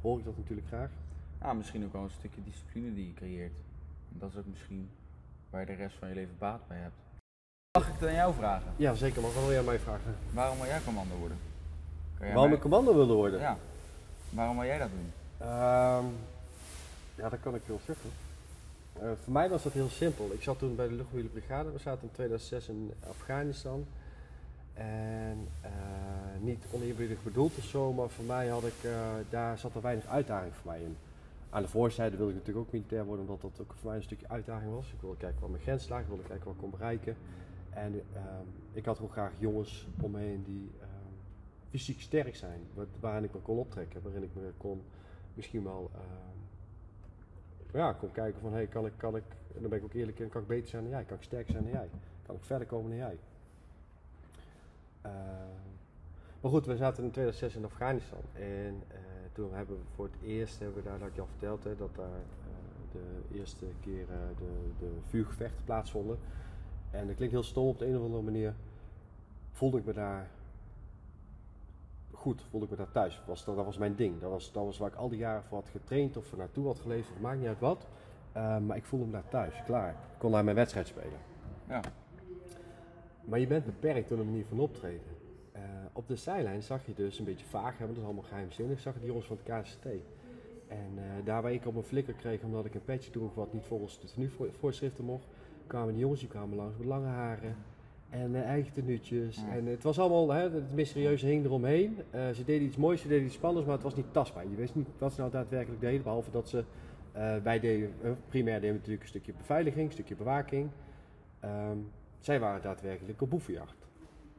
hoor 0.00 0.18
ik 0.18 0.24
dat 0.24 0.36
natuurlijk 0.36 0.66
graag. 0.66 0.90
Ja, 1.40 1.52
misschien 1.52 1.84
ook 1.84 1.92
wel 1.92 2.02
een 2.02 2.10
stukje 2.10 2.42
discipline 2.42 2.94
die 2.94 3.06
je 3.06 3.12
creëert. 3.14 3.52
En 4.12 4.18
dat 4.18 4.30
is 4.30 4.36
ook 4.36 4.46
misschien 4.46 4.90
waar 5.50 5.60
je 5.60 5.66
de 5.66 5.72
rest 5.72 5.96
van 5.98 6.08
je 6.08 6.14
leven 6.14 6.34
baat 6.38 6.66
bij 6.68 6.76
hebt. 6.78 6.94
Mag 7.78 7.88
ik 7.88 7.94
het 7.98 8.08
aan 8.08 8.14
jou 8.14 8.34
vragen? 8.34 8.72
Ja, 8.76 8.94
zeker, 8.94 9.22
wat 9.22 9.32
wil 9.34 9.50
jij 9.52 9.62
mij 9.62 9.78
vragen? 9.78 10.14
Waarom 10.32 10.56
wil 10.58 10.66
jij 10.66 10.80
commando 10.84 11.14
worden? 11.16 11.38
Jij 12.18 12.26
Waarom 12.28 12.44
mij- 12.46 12.54
ik 12.56 12.60
commando 12.62 12.94
wilde 12.94 13.12
worden? 13.14 13.40
Ja. 13.40 13.56
Waarom 14.30 14.56
wil 14.56 14.66
jij 14.66 14.78
dat 14.78 14.88
doen? 14.90 15.12
Ehm, 15.38 16.04
ja, 17.14 17.28
dat 17.28 17.40
kan 17.40 17.54
ik 17.54 17.62
wel 17.66 17.80
zeggen. 17.86 18.10
Eh, 18.92 19.08
voor 19.24 19.32
mij 19.32 19.48
was 19.48 19.62
dat 19.62 19.72
heel 19.72 19.88
simpel. 19.88 20.30
Ik 20.32 20.42
zat 20.42 20.58
toen 20.58 20.76
bij 20.76 20.88
de 20.88 20.94
luchtmobiele 20.94 21.28
brigade. 21.28 21.70
We 21.72 21.78
zaten 21.78 22.02
in 22.02 22.10
2006 22.12 22.68
in 22.68 22.92
Afghanistan. 23.08 23.86
En 24.74 25.48
eh, 25.60 25.70
niet 26.40 26.64
oneerbiedig 26.70 27.22
bedoeld 27.22 27.56
of 27.58 27.64
zo, 27.64 27.92
maar 27.92 28.08
voor 28.08 28.24
mij 28.24 28.48
had 28.48 28.64
ik, 28.64 28.84
eh, 28.84 28.90
daar 29.28 29.58
zat 29.58 29.74
er 29.74 29.80
weinig 29.82 30.06
uitdaging 30.06 30.52
voor 30.54 30.70
mij 30.70 30.80
in. 30.80 30.96
Aan 31.50 31.62
de 31.62 31.68
voorzijde 31.68 32.16
wilde 32.16 32.32
ik 32.32 32.38
natuurlijk 32.38 32.66
ook 32.66 32.72
militair 32.72 33.04
worden, 33.04 33.24
omdat 33.28 33.40
dat 33.40 33.60
ook 33.60 33.74
voor 33.80 33.88
mij 33.88 33.96
een 33.96 34.02
stukje 34.02 34.28
uitdaging 34.28 34.72
was. 34.74 34.86
Ik 34.86 35.00
wilde 35.00 35.16
kijken 35.16 35.40
waar 35.40 35.50
mijn 35.50 35.62
grens 35.62 35.88
lag, 35.88 36.00
ik 36.00 36.06
wilde 36.06 36.22
kijken 36.22 36.44
wat 36.44 36.54
ik 36.54 36.60
kon 36.60 36.70
bereiken. 36.70 37.16
En 37.70 38.02
ehm, 38.14 38.46
ik 38.72 38.84
had 38.84 39.00
ook 39.00 39.12
graag 39.12 39.32
jongens 39.38 39.88
om 40.00 40.10
me 40.10 40.18
heen 40.18 40.42
die 40.42 40.70
ehm, 40.80 40.88
fysiek 41.68 42.00
sterk 42.00 42.36
zijn, 42.36 42.60
wa- 42.74 42.84
waarin 43.00 43.24
ik 43.24 43.32
me 43.34 43.40
kon 43.40 43.58
optrekken, 43.58 44.02
waarin 44.02 44.22
ik 44.22 44.34
me 44.34 44.52
kon 44.56 44.82
misschien 45.34 45.64
wel 45.64 45.90
ehm, 45.94 47.78
ja, 47.78 47.92
kom 47.92 48.12
kijken 48.12 48.40
van, 48.40 48.52
hey, 48.52 48.66
kan 48.66 48.86
ik, 48.86 48.92
kan 48.96 49.16
ik, 49.16 49.24
en 49.54 49.60
dan 49.60 49.70
ben 49.70 49.78
ik 49.78 49.84
ook 49.84 49.92
eerlijk 49.94 50.18
in, 50.18 50.28
kan 50.28 50.42
ik 50.42 50.48
beter 50.48 50.68
zijn 50.68 50.82
dan 50.82 50.92
jij? 50.92 51.04
Kan 51.04 51.16
ik 51.16 51.22
sterker 51.22 51.52
zijn 51.52 51.62
dan 51.64 51.72
jij? 51.72 51.88
Kan 52.26 52.34
ik 52.34 52.44
verder 52.44 52.66
komen 52.66 52.88
dan 52.90 52.98
jij? 52.98 53.18
Maar 56.40 56.50
goed, 56.50 56.66
we 56.66 56.76
zaten 56.76 57.04
in 57.04 57.10
2006 57.10 57.56
in 57.56 57.64
Afghanistan 57.64 58.20
en 58.32 58.82
eh, 58.88 58.98
toen 59.32 59.54
hebben 59.54 59.76
we 59.76 59.82
voor 59.94 60.04
het 60.04 60.28
eerst, 60.28 60.58
hebben 60.58 60.82
we 60.82 60.88
daar, 60.88 60.98
dat 60.98 61.08
ik 61.08 61.14
je 61.14 61.20
al 61.20 61.26
verteld, 61.26 61.64
hè, 61.64 61.76
dat 61.76 61.94
daar 61.96 62.06
eh, 62.06 62.92
de 62.92 63.36
eerste 63.38 63.66
keer 63.80 64.02
eh, 64.10 64.16
de, 64.38 64.50
de 64.78 64.90
vuurgevechten 65.08 65.64
plaatsvonden. 65.64 66.18
En 66.90 67.06
dat 67.06 67.16
klinkt 67.16 67.34
heel 67.34 67.42
stom 67.42 67.66
op 67.66 67.78
de 67.78 67.86
een 67.86 67.96
of 67.96 68.02
andere 68.02 68.22
manier, 68.22 68.54
voelde 69.50 69.78
ik 69.78 69.84
me 69.84 69.92
daar 69.92 70.30
goed, 72.12 72.42
voelde 72.50 72.66
ik 72.66 72.70
me 72.70 72.76
daar 72.76 72.92
thuis. 72.92 73.20
Was, 73.26 73.44
dat, 73.44 73.56
dat 73.56 73.64
was 73.64 73.78
mijn 73.78 73.94
ding. 73.94 74.20
Dat 74.20 74.30
was, 74.30 74.52
dat 74.52 74.64
was 74.64 74.78
waar 74.78 74.88
ik 74.88 74.94
al 74.94 75.08
die 75.08 75.18
jaren 75.18 75.42
voor 75.42 75.58
had 75.58 75.68
getraind 75.68 76.16
of 76.16 76.26
voor 76.26 76.38
naartoe 76.38 76.66
had 76.66 76.78
geleefd, 76.78 77.10
of 77.10 77.20
maakt 77.20 77.38
niet 77.38 77.48
uit 77.48 77.58
wat. 77.58 77.86
Eh, 78.32 78.58
maar 78.58 78.76
ik 78.76 78.84
voelde 78.84 79.04
me 79.04 79.12
daar 79.12 79.28
thuis, 79.28 79.62
klaar. 79.64 79.90
Ik 79.90 80.18
kon 80.18 80.30
daar 80.30 80.44
mijn 80.44 80.56
wedstrijd 80.56 80.86
spelen. 80.86 81.18
Ja. 81.68 81.80
Maar 83.24 83.38
je 83.38 83.46
bent 83.46 83.64
beperkt 83.64 84.08
door 84.08 84.18
de 84.18 84.24
manier 84.24 84.44
van 84.44 84.60
optreden. 84.60 85.16
Eh, 85.52 85.62
op 85.92 86.08
de 86.08 86.16
zijlijn 86.16 86.62
zag 86.62 86.86
je 86.86 86.94
dus 86.94 87.18
een 87.18 87.24
beetje 87.24 87.46
vaag, 87.46 87.78
want 87.78 87.88
dat 87.88 87.98
is 87.98 88.04
allemaal 88.04 88.22
geheimzinnig, 88.22 88.80
zag 88.80 88.92
je 88.94 88.98
die 88.98 89.08
jongens 89.08 89.26
van 89.26 89.38
het 89.42 89.62
KCT. 89.62 89.86
En 90.68 90.92
eh, 90.96 91.24
daar 91.24 91.42
waar 91.42 91.52
ik 91.52 91.66
op 91.66 91.72
mijn 91.72 91.84
flikker 91.84 92.14
kreeg 92.14 92.42
omdat 92.42 92.64
ik 92.64 92.74
een 92.74 92.84
petje 92.84 93.10
droeg 93.10 93.34
wat 93.34 93.52
niet 93.52 93.64
volgens 93.64 94.00
de 94.00 94.06
tenuevoorschriften 94.06 95.04
mocht, 95.04 95.26
kwamen 95.70 95.92
die 95.92 96.00
jongens 96.02 96.20
die 96.20 96.28
kwamen 96.28 96.56
langs 96.56 96.76
met 96.76 96.86
lange 96.86 97.06
haren 97.06 97.56
en 98.10 98.34
eh, 98.34 98.42
eigen 98.42 98.72
tenuutjes. 98.72 99.36
Ja. 99.36 99.48
En 99.56 99.66
het 99.66 99.82
was 99.82 99.98
allemaal, 99.98 100.30
hè, 100.30 100.50
het 100.50 100.74
mysterieuze 100.74 101.26
hing 101.26 101.44
eromheen. 101.44 101.98
Eh, 102.10 102.30
ze 102.30 102.44
deden 102.44 102.66
iets 102.66 102.76
moois, 102.76 103.00
ze 103.00 103.08
deden 103.08 103.24
iets 103.24 103.34
spannends, 103.34 103.66
maar 103.66 103.74
het 103.74 103.84
was 103.84 103.96
niet 103.96 104.12
tastbaar. 104.12 104.48
Je 104.48 104.56
wist 104.56 104.74
niet 104.74 104.88
wat 104.98 105.12
ze 105.12 105.20
nou 105.20 105.32
daadwerkelijk 105.32 105.80
deden, 105.80 106.02
behalve 106.02 106.30
dat 106.30 106.48
ze, 106.48 106.64
eh, 107.12 107.36
wij 107.42 107.60
deden, 107.60 107.92
primair 108.28 108.54
deden 108.54 108.70
we 108.70 108.76
natuurlijk 108.76 109.02
een 109.02 109.08
stukje 109.08 109.32
beveiliging, 109.32 109.86
een 109.86 109.92
stukje 109.92 110.16
bewaking. 110.16 110.68
Ehm, 111.40 111.76
zij 112.20 112.40
waren 112.40 112.62
daadwerkelijk 112.62 113.22
op 113.22 113.30
boevenjacht. 113.30 113.76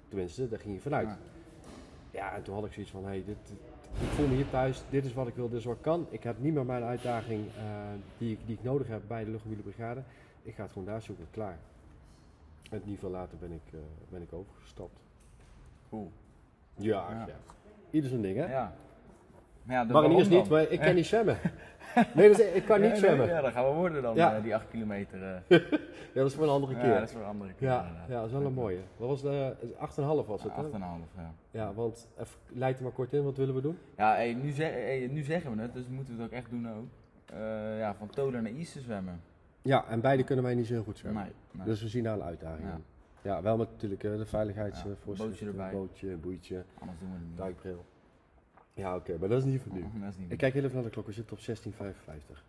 Tenminste, 0.08 0.50
daar 0.50 0.60
ging 0.60 0.76
je 0.76 0.82
vanuit. 0.82 1.08
Ja. 1.08 1.18
Ja, 2.12 2.36
en 2.36 2.44
toen 2.44 2.54
had 2.56 2.66
ik 2.66 2.74
zoiets 2.74 2.92
van, 2.92 3.06
hey, 3.06 3.24
dit, 3.26 3.38
dit- 3.48 3.58
ik 4.02 4.08
voel 4.08 4.28
me 4.28 4.36
hier 4.36 4.50
thuis, 4.50 4.84
dit 4.90 5.06
is 5.06 5.14
wat 5.14 5.28
ik 5.28 5.36
wil, 5.36 5.50
dit 5.50 5.60
is 5.60 5.66
wat 5.66 5.76
ik 5.76 5.82
kan. 5.82 6.08
Ik 6.10 6.24
heb 6.24 6.36
niet 6.40 6.54
meer 6.54 6.66
mijn 6.66 6.84
uitdaging 6.84 7.44
die, 8.18 8.32
ik, 8.32 8.40
die 8.46 8.56
ik 8.56 8.64
nodig 8.64 8.88
heb 8.88 9.02
bij 9.08 9.24
de 9.24 9.32
luchtmobiele 9.32 9.64
brigade. 9.64 10.02
Ik 10.43 10.55
ga 10.55 10.62
het 10.63 10.71
gewoon 10.71 10.88
daar 10.88 11.01
zoeken, 11.01 11.25
klaar. 11.31 11.57
En 12.71 12.81
niet 12.86 13.00
veel 13.00 13.10
later 13.10 13.38
ben 13.38 13.51
ik, 13.51 13.74
eh, 13.74 13.79
ben 14.10 14.21
ik 14.21 14.33
overgestapt. 14.33 15.00
Cool. 15.89 16.12
Ja, 16.75 17.10
Ja. 17.12 17.25
ja. 17.27 17.36
Ieder 17.89 18.10
zijn 18.10 18.21
ding, 18.21 18.38
hè? 18.38 18.51
Ja. 18.51 18.74
Maar 19.63 19.75
ja, 19.75 19.81
niet, 20.07 20.29
dan? 20.29 20.48
maar 20.50 20.62
ik 20.71 20.79
kan 20.79 20.95
niet 20.95 21.05
zwemmen. 21.13 21.38
Nee, 22.13 22.29
dat 22.29 22.39
is- 22.39 22.51
ik 22.53 22.65
kan 22.65 22.81
Ja, 22.81 22.88
niet 22.88 22.98
zwemmen. 22.98 23.27
Ja, 23.27 23.41
dat 23.41 23.51
gaan 23.53 23.65
we 23.69 23.74
worden 23.75 24.01
dan, 24.01 24.15
Ja. 24.15 24.36
eh, 24.36 24.43
die 24.43 24.55
8 24.55 24.67
kilometer. 24.69 25.24
eh. 25.24 25.60
Ja, 26.13 26.21
dat 26.21 26.25
is 26.29 26.33
voor 26.36 26.43
een 26.43 26.50
andere 26.50 26.74
ja, 26.75 26.79
keer. 26.81 26.93
dat 26.93 27.01
is 27.03 27.12
voor 27.12 27.21
een 27.21 27.27
andere 27.27 27.53
keer. 27.53 27.67
Ja, 27.67 27.91
ja, 28.07 28.15
dat 28.17 28.25
is 28.25 28.31
wel 28.31 28.45
een 28.45 28.53
mooie. 28.53 28.79
Wat 28.98 29.07
was 29.07 29.21
de 29.21 29.55
8,5 29.77 30.27
was 30.27 30.43
het, 30.43 30.51
Ja, 30.55 30.62
hè? 30.62 30.67
8,5, 30.69 31.07
ja. 31.15 31.33
Ja, 31.51 31.74
want 31.74 32.07
even, 32.19 32.36
leid 32.48 32.77
er 32.77 32.83
maar 32.83 32.91
kort 32.91 33.13
in, 33.13 33.24
wat 33.24 33.38
willen 33.38 33.55
we 33.55 33.62
doen? 33.62 33.77
Ja, 33.98 34.13
hey, 34.13 34.33
nu, 34.33 34.51
zeg- 34.51 34.71
hey, 34.71 35.07
nu 35.12 35.24
zeggen 35.24 35.55
we 35.55 35.62
het, 35.62 35.74
dus 35.74 35.88
moeten 35.88 36.15
we 36.15 36.21
het 36.21 36.31
ook 36.31 36.38
echt 36.38 36.50
doen 36.50 36.69
ook. 36.69 36.86
Ja, 37.77 37.93
van 37.95 38.10
Tolen 38.10 38.43
naar 38.43 38.51
Iesten 38.51 38.81
zwemmen. 38.81 39.21
Ja, 39.62 39.86
en 39.88 40.01
beide 40.01 40.24
kunnen 40.24 40.44
wij 40.46 40.56
niet 40.56 40.68
zo 40.68 40.74
heel 40.74 40.84
goed 40.84 40.98
zwemmen. 40.98 41.24
Nee, 41.24 41.32
nee. 41.51 41.65
Dus 41.65 41.82
we 41.82 41.88
zien 41.88 42.03
daar 42.03 42.13
een 42.15 42.24
uitdaging 42.24 42.68
Ja. 42.68 42.74
in. 42.75 42.84
Ja, 43.22 43.41
wel 43.41 43.58
met 43.58 43.70
natuurlijk 43.72 44.03
eh, 44.03 44.18
de 44.18 44.25
veiligheidsvoorschriften. 44.25 45.25
bootje 45.27 45.46
erbij. 45.46 45.72
Bootje, 45.72 46.15
boeitje, 46.18 46.63
anders 46.80 47.00
doen 47.00 47.10
we 47.10 47.15
het 47.18 47.27
niet. 47.27 47.38
duikbril. 47.38 47.86
Ja, 48.74 48.96
oké, 48.96 49.18
maar 49.20 49.30
dat 49.30 49.38
is 49.38 49.44
niet 49.46 49.62
voor 49.62 49.74
nu. 49.74 49.82
Dat 50.00 50.10
is 50.10 50.18
niet 50.18 50.32
Ik 50.32 50.38
kijk 50.38 50.53
heel 50.53 50.63
even 50.63 50.75
naar 50.75 50.84
de 50.84 50.89
klok, 50.89 51.06
we 51.06 51.12
zitten 51.12 51.38
op 51.38 51.41
16.55. 51.44 52.44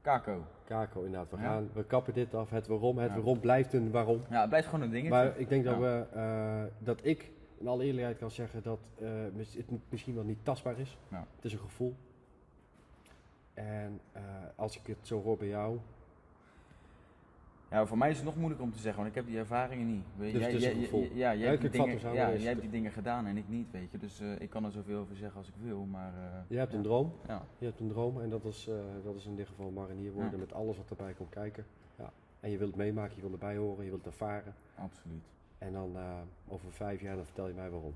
Kako. 0.00 0.44
Kako, 0.64 1.02
inderdaad, 1.04 1.30
we 1.30 1.36
Ja. 1.36 1.42
gaan, 1.42 1.68
we 1.72 1.84
kappen 1.84 2.14
dit 2.14 2.34
af. 2.34 2.50
Het 2.50 2.66
waarom, 2.66 2.98
het 2.98 3.08
Ja. 3.10 3.14
waarom 3.16 3.40
blijft 3.40 3.72
een 3.72 3.90
waarom. 3.90 4.20
Ja, 4.30 4.40
het 4.40 4.48
blijft 4.48 4.68
gewoon 4.68 4.84
een 4.84 4.90
dingetje. 4.90 5.10
Maar 5.10 5.38
ik 5.38 5.48
denk 5.48 5.64
dat, 5.64 5.78
we, 5.78 6.06
eh, 6.12 6.62
dat 6.78 6.98
ik 7.02 7.30
in 7.58 7.68
alle 7.68 7.84
eerlijkheid 7.84 8.18
kan 8.18 8.30
zeggen 8.30 8.62
dat 8.62 8.78
mis- 9.34 9.54
het 9.54 9.66
misschien 9.88 10.14
wel 10.14 10.24
niet 10.24 10.38
tastbaar 10.44 10.78
is. 10.78 10.98
Het 11.10 11.44
is 11.44 11.52
een 11.52 11.58
gevoel. 11.58 11.94
En 13.54 14.00
als 14.54 14.76
ik 14.78 14.86
het 14.86 14.96
zo 15.02 15.22
hoor 15.22 15.36
bij 15.36 15.48
jou, 15.48 15.78
Ja, 17.76 17.86
voor 17.86 17.98
mij 17.98 18.10
is 18.10 18.16
het 18.16 18.24
nog 18.24 18.34
moeilijker 18.36 18.66
om 18.66 18.72
te 18.72 18.78
zeggen, 18.78 19.02
want 19.02 19.08
ik 19.14 19.20
heb 19.22 19.26
die 19.30 19.38
ervaringen 19.38 19.86
niet. 19.86 20.04
Dus 20.16 20.32
het 20.32 20.52
is 20.54 20.62
jij, 20.62 20.70
een 20.70 20.76
jij- 20.76 20.84
gevoel. 20.84 21.00
jij- 21.02 21.10
ja, 21.14 21.34
jij 21.34 21.48
hebt 21.48 21.60
die 21.60 21.70
dingen, 21.70 22.00
ja, 22.14 22.32
jij 22.32 22.48
hebt 22.48 22.60
die 22.60 22.70
dingen 22.70 22.92
gedaan 22.92 23.26
en 23.26 23.36
ik 23.36 23.48
niet, 23.48 23.70
weet 23.70 23.90
je. 23.90 23.98
Dus 23.98 24.20
eh, 24.20 24.40
ik 24.40 24.50
kan 24.50 24.64
er 24.64 24.70
zoveel 24.70 24.98
over 24.98 25.16
zeggen 25.16 25.38
als 25.38 25.48
ik 25.48 25.54
wil, 25.62 25.84
maar... 25.84 26.12
eh, 26.14 26.38
je 26.48 26.56
hebt 26.58 26.70
ja. 26.70 26.76
een 26.76 26.82
droom. 26.82 27.12
Ja, 27.26 27.42
Je 27.58 27.64
hebt 27.66 27.80
een 27.80 27.88
droom 27.88 28.20
en 28.20 28.28
dat 28.30 28.44
is, 28.44 28.68
eh, 28.68 28.74
dat 29.04 29.14
is 29.14 29.26
in 29.26 29.36
dit 29.36 29.46
geval 29.48 29.70
marinier 29.70 30.12
worden 30.12 30.30
Ja. 30.32 30.38
met 30.38 30.52
alles 30.52 30.76
wat 30.76 30.90
erbij 30.90 31.12
komt 31.12 31.28
kijken. 31.30 31.64
Ja. 31.98 32.10
En 32.40 32.50
je 32.50 32.58
wilt 32.58 32.70
het 32.70 32.78
meemaken, 32.80 33.14
je 33.14 33.20
wilt 33.20 33.32
erbij 33.32 33.56
horen, 33.56 33.84
je 33.84 33.90
wilt 33.90 34.04
het 34.04 34.12
ervaren. 34.12 34.54
absoluut. 34.78 35.24
En 35.58 35.72
dan 35.72 35.96
over 36.48 36.72
vijf 36.72 37.00
jaar 37.00 37.16
dan 37.16 37.24
vertel 37.24 37.48
je 37.48 37.54
mij 37.54 37.70
waarom. 37.70 37.94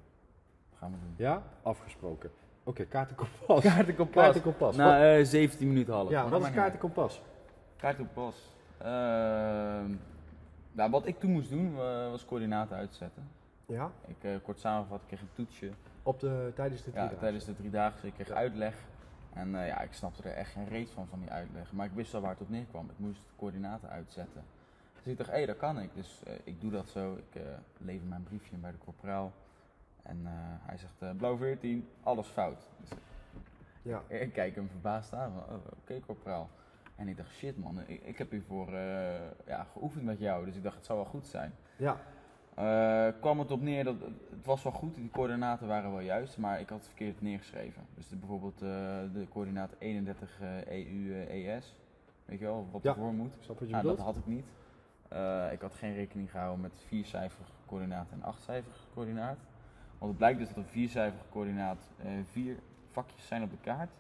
Dat 0.71 0.79
gaan 0.79 0.91
we 0.91 0.97
doen. 1.03 1.15
Ja? 1.27 1.43
Afgesproken. 1.63 2.31
Oké, 2.65 2.85
kaartenkompas. 2.85 3.63
Kaartenkompas. 3.73 4.23
Kaartenkompas. 4.23 4.77
Na 4.77 4.85
Wat- 5.09 5.19
eh 5.19 5.25
17 5.25 5.69
minuten 5.69 5.95
half. 5.95 6.11
ja, 6.11 6.23
wat 6.23 6.31
dat 6.31 6.43
is 6.49 6.55
kaartenkompas? 6.55 7.23
Kaartenkompas. 7.77 8.59
Ehm, 8.83 9.95
nou, 10.73 10.91
wat 10.91 11.07
ik 11.07 11.19
toen 11.21 11.31
moest 11.31 11.51
doen 11.51 11.67
eh, 11.77 12.11
was 12.11 12.25
coördinaten 12.25 12.77
uitzetten. 12.77 13.29
Ja? 13.67 13.91
Ik, 14.07 14.25
eh, 14.25 14.31
kort 14.43 14.61
samengevat, 14.61 15.01
ik 15.01 15.07
kreeg 15.07 15.21
een 15.21 15.33
toetsje. 15.33 15.71
Op 16.03 16.21
de, 16.21 16.53
tijdens 16.55 16.83
de 16.83 16.87
Ja, 16.87 16.93
driedaagse. 16.93 17.21
tijdens 17.21 17.45
de 17.45 17.57
driedaagse. 17.57 18.07
Ik 18.07 18.15
kreeg 18.15 18.29
Ja. 18.29 18.35
uitleg. 18.35 18.75
En 19.33 19.55
eh, 19.55 19.67
ja, 19.67 19.81
ik 19.81 19.93
snapte 19.93 20.23
er 20.29 20.35
echt 20.37 20.53
geen 20.53 20.69
reet 20.69 20.91
van, 20.91 21.07
van 21.07 21.21
die 21.21 21.31
uitleg. 21.31 21.73
Maar 21.73 21.87
ik 21.87 21.93
wist 21.93 22.15
al 22.15 22.21
waar 22.21 22.31
het 22.31 22.41
op 22.41 22.49
neerkwam. 22.49 22.85
Ik 22.91 22.99
moest 22.99 23.21
coördinaten 23.37 23.89
uitzetten. 23.89 24.43
Dus 24.95 25.07
ik 25.13 25.19
dacht, 25.19 25.31
hé, 25.31 25.47
dat 25.47 25.57
kan 25.57 25.79
ik. 25.79 25.95
Dus 25.95 26.23
ik 26.45 26.61
doe 26.61 26.71
dat 26.71 26.89
zo. 26.89 27.15
Ik 27.15 27.41
lever 27.79 28.07
mijn 28.07 28.23
briefje 28.23 28.55
in 28.55 28.61
bij 28.61 28.71
de 28.71 28.79
corporaal. 28.79 29.33
En 30.03 30.19
hij 30.67 30.77
zegt, 30.79 31.17
blauw 31.17 31.37
14, 31.37 31.89
alles 32.03 32.27
fout. 32.27 32.69
Dus 32.81 32.89
Ja. 33.83 34.03
ik 34.27 34.33
kijk 34.33 34.55
hem 34.55 34.69
verbaasd 34.69 35.13
aan. 35.15 35.33
van, 35.33 35.57
Oh, 35.57 35.65
Oké, 35.83 36.01
corporaal. 36.07 36.49
En 37.01 37.09
ik 37.09 37.17
dacht, 37.17 37.31
shit 37.31 37.59
man, 37.59 37.81
ik, 37.87 38.03
ik 38.03 38.19
heb 38.19 38.31
hiervoor 38.31 38.75
eh, 38.75 39.31
ja, 39.47 39.65
geoefend 39.73 40.05
met 40.05 40.19
jou. 40.19 40.45
Dus 40.45 40.57
ik 40.57 40.63
dacht, 40.63 40.77
het 40.77 40.85
zou 40.85 40.99
wel 40.99 41.09
goed 41.09 41.27
zijn. 41.27 41.53
Ja. 41.77 41.97
Eh, 42.55 43.21
kwam 43.21 43.39
het 43.39 43.51
op 43.51 43.61
neer 43.61 43.85
dat 43.85 44.01
het 44.31 44.47
was 44.47 44.63
wel 44.63 44.73
goed, 44.73 44.95
die 44.95 45.11
coördinaten 45.11 45.67
waren 45.67 45.91
wel 45.91 46.01
juist, 46.01 46.39
maar 46.39 46.61
ik 46.61 46.69
had 46.69 46.79
het 46.79 46.87
verkeerd 46.87 47.21
neergeschreven. 47.23 47.87
Dus 47.95 48.09
de, 48.09 48.17
bijvoorbeeld 48.17 48.63
eh, 48.63 48.69
de 49.13 49.27
coördinaat 49.31 49.75
31 49.79 50.41
eh, 50.41 50.67
EU 50.67 51.13
eh, 51.15 51.57
ES, 51.57 51.77
weet 52.25 52.39
je 52.39 52.45
wel, 52.45 52.69
wat 52.71 52.83
Ja. 52.83 52.91
ervoor 52.91 53.13
moet. 53.15 53.33
Snap 53.39 53.59
wat 53.59 53.69
je 53.69 53.75
Nou, 53.75 53.87
dat 53.87 53.99
had 53.99 54.17
ik 54.17 54.27
niet. 54.27 54.47
Ik 55.53 55.61
had 55.61 55.75
geen 55.75 55.95
rekening 55.95 56.31
gehouden 56.31 56.61
met 56.61 56.73
viercijferige 56.87 57.53
coördinaat 57.67 58.11
en 58.13 58.23
achtcijferige 58.23 58.87
coördinaat. 58.95 59.47
Want 59.99 60.11
het 60.11 60.17
blijkt 60.17 60.39
dus 60.39 60.49
dat 60.49 60.57
een 60.57 60.65
viercijferige 60.71 61.29
coördinaat 61.31 61.91
vier 62.31 62.57
vakjes 62.91 63.27
zijn 63.27 63.43
op 63.43 63.51
de 63.51 63.59
kaart. 63.61 63.91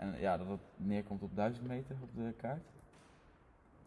En 0.00 0.14
ja, 0.18 0.36
dat 0.36 0.46
het 0.48 0.60
neerkomt 0.76 1.22
op 1.22 1.36
1000 1.36 1.66
meter 1.68 1.96
op 2.02 2.08
de 2.14 2.32
kaart. 2.36 2.66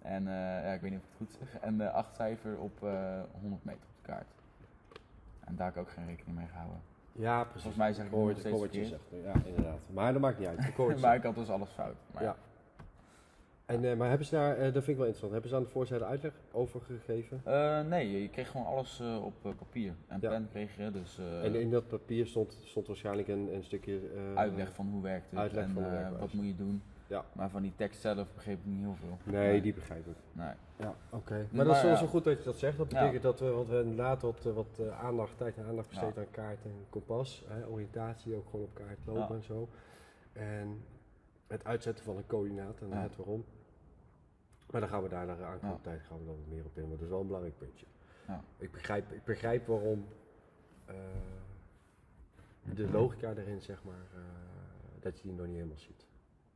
En 0.01 0.27
eh, 0.27 0.33
ja, 0.63 0.71
ik 0.73 0.81
weet 0.81 0.91
niet 0.91 0.99
of 0.99 1.05
ik 1.05 1.11
het 1.17 1.27
goed 1.27 1.37
zeg. 1.49 1.61
En 1.61 1.77
de 1.77 1.89
acht 1.91 2.15
cijfer 2.15 2.57
op 2.59 2.83
eh 2.83 3.19
100 3.41 3.63
meter 3.65 3.81
op 3.81 3.95
de 4.05 4.11
kaart. 4.11 4.27
En 5.39 5.55
daar 5.55 5.65
heb 5.65 5.75
ik 5.75 5.81
ook 5.81 5.89
geen 5.91 6.05
rekening 6.05 6.37
mee 6.37 6.47
gehouden. 6.47 6.79
Ja, 7.11 7.43
precies. 7.43 7.61
Volgens 7.61 7.83
mij 7.83 7.93
zeg 7.93 8.05
ik 8.05 8.11
nog 8.11 8.27
het- 8.27 8.43
hoor 8.43 8.67
steeds 8.67 8.89
zegt. 8.89 9.03
Ja, 9.23 9.33
inderdaad. 9.45 9.79
Maar 9.93 10.13
dat 10.13 10.21
maakt 10.21 10.39
niet 10.39 10.47
uit. 10.47 10.99
Maar 11.01 11.15
ik 11.15 11.23
had 11.23 11.35
dus 11.35 11.49
alles 11.49 11.69
fout. 11.69 11.95
Maar 12.13 12.23
Ja. 12.23 12.35
En, 13.73 13.85
eh, 13.91 13.95
maar 13.97 14.09
hebben 14.09 14.27
ze 14.27 14.35
daar, 14.35 14.57
eh, 14.57 14.63
dat 14.63 14.71
vind 14.73 14.87
ik 14.87 14.97
wel 14.97 15.05
interessant, 15.05 15.31
hebben 15.31 15.49
ze 15.49 15.55
aan 15.55 15.63
de 15.63 15.69
voorzijde 15.69 16.05
uitleg 16.05 16.33
over 16.51 16.81
gegeven? 16.81 17.41
Eh, 17.43 17.81
nee, 17.81 18.21
je 18.21 18.29
kreeg 18.29 18.49
gewoon 18.51 18.65
alles 18.65 19.01
op 19.23 19.33
papier. 19.57 19.93
En 20.07 20.17
Ja. 20.21 20.29
pen 20.29 20.47
kreeg 20.51 20.75
je, 20.75 20.91
dus 20.91 21.17
en 21.43 21.55
in 21.55 21.69
dat 21.71 21.87
papier 21.87 22.27
stond, 22.27 22.59
stond 22.63 22.87
waarschijnlijk 22.87 23.27
een, 23.27 23.53
een 23.53 23.63
stukje... 23.63 23.99
uitleg 24.35 24.73
van 24.73 24.87
hoe 24.91 25.01
werkt 25.01 25.29
het 25.29 25.39
uitleg 25.39 25.63
en 25.63 25.73
van 25.73 25.83
hoe 25.83 26.17
wat 26.19 26.33
moet 26.33 26.45
je 26.45 26.55
doen. 26.55 26.81
Ja. 27.07 27.25
Maar 27.33 27.49
van 27.49 27.61
die 27.61 27.73
tekst 27.75 28.01
zelf 28.01 28.33
begreep 28.33 28.59
ik 28.59 28.65
niet 28.65 28.79
heel 28.79 28.95
veel. 28.95 29.17
Nee, 29.33 29.61
die 29.61 29.73
begrijp 29.73 30.07
ik. 30.07 30.15
Nee. 30.31 30.53
Ja, 30.79 30.95
oké. 31.09 31.33
Maar, 31.33 31.47
Maar 31.51 31.65
dat 31.65 31.75
is 31.75 31.81
wel 31.81 31.91
ja. 31.91 31.97
zo 31.97 32.05
goed 32.07 32.23
dat 32.23 32.37
je 32.37 32.43
dat 32.43 32.57
zegt. 32.57 32.77
Dat 32.77 32.91
Ja. 32.91 32.99
betekent 32.99 33.23
dat 33.23 33.39
we, 33.39 33.49
want 33.49 33.67
we 33.69 33.79
inderdaad 33.81 34.21
wat, 34.21 34.43
wat 34.43 34.81
aandacht, 35.01 35.37
tijd 35.37 35.57
en 35.57 35.65
aandacht 35.65 35.89
besteed 35.89 36.17
aan 36.17 36.31
kaart 36.31 36.65
en 36.65 36.71
kompas. 36.89 37.43
Hè, 37.47 37.67
oriëntatie 37.67 38.35
ook 38.35 38.45
gewoon 38.49 38.65
op 38.65 38.73
kaart 38.73 38.97
lopen 39.05 39.35
en 39.35 39.43
zo. 39.43 39.69
En 40.33 40.83
het 41.47 41.65
uitzetten 41.65 42.05
van 42.05 42.17
een 42.17 42.27
coördinaat 42.27 42.81
en 42.81 42.91
het 42.91 43.15
waarom. 43.15 43.45
Maar 44.73 44.81
dan 44.81 44.89
gaan 44.89 45.03
we 45.03 45.09
daar 45.09 45.25
naar 45.25 45.37
de 45.37 45.43
aankomende 45.43 45.81
tijd 45.81 46.01
gaan 46.01 46.17
we 46.19 46.25
dan 46.25 46.37
meer 46.49 46.65
op 46.65 46.77
in. 46.77 46.81
Maar 46.81 46.91
dat 46.91 47.01
is 47.01 47.07
wel 47.09 47.19
een 47.19 47.25
belangrijk 47.25 47.57
puntje. 47.57 47.85
Ja. 48.27 48.43
Ik, 48.57 48.71
begrijp, 48.71 49.11
ik 49.11 49.23
begrijp 49.23 49.67
waarom 49.67 50.05
eh, 50.85 50.95
de 52.73 52.89
logica 52.91 53.33
erin, 53.33 53.61
zeg 53.61 53.83
maar, 53.83 54.05
eh, 54.13 54.19
dat 54.99 55.17
je 55.19 55.23
die 55.27 55.33
nog 55.37 55.45
niet 55.45 55.55
helemaal 55.55 55.77
ziet. 55.77 56.05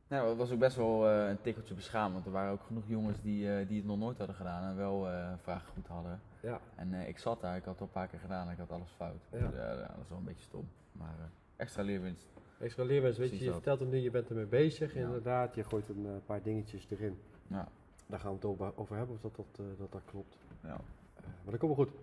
Nou, 0.08 0.28
het 0.28 0.38
was 0.38 0.50
ook 0.50 0.58
best 0.58 0.76
wel 0.76 1.08
eh, 1.08 1.28
een 1.28 1.40
tikkeltje 1.40 1.74
beschamend. 1.74 2.12
Want 2.14 2.26
er 2.26 2.32
waren 2.32 2.52
ook 2.52 2.62
genoeg 2.62 2.84
jongens 2.86 3.20
die, 3.20 3.66
die 3.66 3.76
het 3.76 3.86
nog 3.86 3.98
nooit 3.98 4.18
hadden 4.18 4.36
gedaan 4.36 4.70
en 4.70 4.76
wel 4.76 5.08
eh, 5.08 5.32
vragen 5.42 5.68
goed 5.72 5.86
hadden. 5.86 6.20
Ja, 6.42 6.60
En 6.74 6.94
ik 6.94 7.18
zat 7.18 7.40
daar, 7.40 7.56
ik 7.56 7.64
had 7.64 7.72
het 7.72 7.80
al 7.80 7.86
een 7.86 7.92
paar 7.92 8.08
keer 8.08 8.18
gedaan 8.18 8.46
en 8.46 8.52
ik 8.52 8.58
had 8.58 8.70
alles 8.70 8.90
fout. 8.90 9.22
Ja. 9.32 9.38
Dus, 9.38 9.56
dat 9.78 9.98
is 10.02 10.08
wel 10.08 10.18
een 10.18 10.24
beetje 10.24 10.44
stom. 10.44 10.68
Maar 10.92 11.30
extra 11.56 11.82
leerwinst. 11.82 12.26
Extra 12.58 12.84
leerwens, 12.84 13.18
weet 13.18 13.30
je, 13.30 13.38
je 13.38 13.44
dat. 13.44 13.54
vertelt 13.54 13.80
hem 13.80 13.88
nu, 13.88 13.96
je 13.96 14.10
bent 14.10 14.28
ermee 14.28 14.46
bezig, 14.46 14.94
Ja. 14.94 15.00
inderdaad. 15.00 15.54
Je 15.54 15.64
gooit 15.64 15.88
een 15.88 16.20
paar 16.26 16.42
dingetjes 16.42 16.86
erin. 16.90 17.18
Ja. 17.46 17.68
Daar 18.08 18.18
gaan 18.20 18.30
we 18.30 18.36
het 18.36 18.74
over, 18.76 18.96
hebben 18.96 19.14
of 19.14 19.20
dat 19.20 19.36
dat, 19.36 19.46
eh, 19.58 19.64
dat, 19.78 19.92
dat 19.92 20.00
klopt. 20.10 20.36
Ja. 20.62 20.68
Eh, 20.68 21.22
maar 21.42 21.50
dat 21.50 21.58
komt 21.60 21.76
wel 21.76 21.84
goed. 21.86 21.94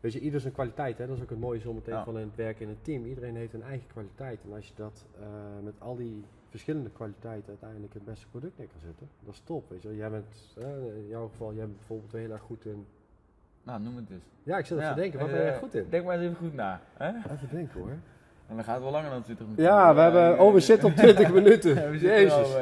Weet 0.00 0.12
je, 0.12 0.20
ieder 0.20 0.40
zijn 0.40 0.52
kwaliteit, 0.52 0.98
hè? 0.98 1.06
dat 1.06 1.16
is 1.16 1.22
ook 1.22 1.30
het 1.30 1.38
mooie 1.40 1.60
zometeen 1.60 1.94
Ja. 1.94 2.04
van 2.04 2.16
het 2.16 2.34
werken 2.36 2.62
in 2.62 2.68
een 2.68 2.82
team. 2.82 3.04
Iedereen 3.04 3.36
heeft 3.36 3.54
een 3.54 3.62
eigen 3.62 3.86
kwaliteit. 3.86 4.40
En 4.44 4.54
als 4.54 4.66
je 4.68 4.72
dat 4.76 5.04
eh, 5.20 5.26
met 5.64 5.74
al 5.78 5.96
die 5.96 6.24
verschillende 6.50 6.90
kwaliteiten 6.90 7.48
uiteindelijk 7.48 7.94
het 7.94 8.04
beste 8.04 8.26
product 8.28 8.58
neer 8.58 8.66
kan 8.66 8.80
zetten, 8.84 9.08
dat 9.24 9.34
is 9.34 9.40
top. 9.44 9.70
Weet 9.70 9.82
je. 9.82 9.96
Jij 9.96 10.10
bent, 10.10 10.56
in 10.96 11.06
jouw 11.08 11.28
geval, 11.28 11.52
jij 11.54 11.64
bent 11.64 11.76
bijvoorbeeld 11.76 12.12
heel 12.12 12.30
erg 12.30 12.42
goed 12.42 12.64
in... 12.64 12.86
Nou, 13.62 13.80
noem 13.82 13.96
het 13.96 14.08
dus. 14.08 14.22
Ja, 14.42 14.58
ik 14.58 14.66
zit 14.66 14.76
even 14.78 14.88
Ja, 14.88 14.94
te 14.94 15.00
denken, 15.00 15.20
eh, 15.20 15.26
ben 15.26 15.34
jij 15.34 15.58
goed 15.58 15.74
in? 15.74 15.86
Denk 15.90 16.04
maar 16.04 16.14
eens 16.14 16.24
even 16.24 16.36
goed 16.36 16.54
na. 16.54 16.80
Hè? 16.92 17.08
Even 17.32 17.48
denken 17.50 17.80
hoor. 17.80 17.90
En 18.46 18.54
dan 18.54 18.64
gaat 18.64 18.74
het 18.74 18.82
wel 18.82 18.92
langer 18.92 19.10
dan 19.10 19.22
20 19.22 19.46
minuten. 19.46 19.64
Ja, 19.64 19.94
we 19.94 20.00
hebben, 20.00 20.38
oh 20.38 20.52
we 20.52 20.60
zitten 20.60 20.88
op 20.88 20.94
20 20.94 21.32
minuten. 21.38 21.74
We 21.90 21.98
zitten 21.98 22.20
Jezus. 22.20 22.54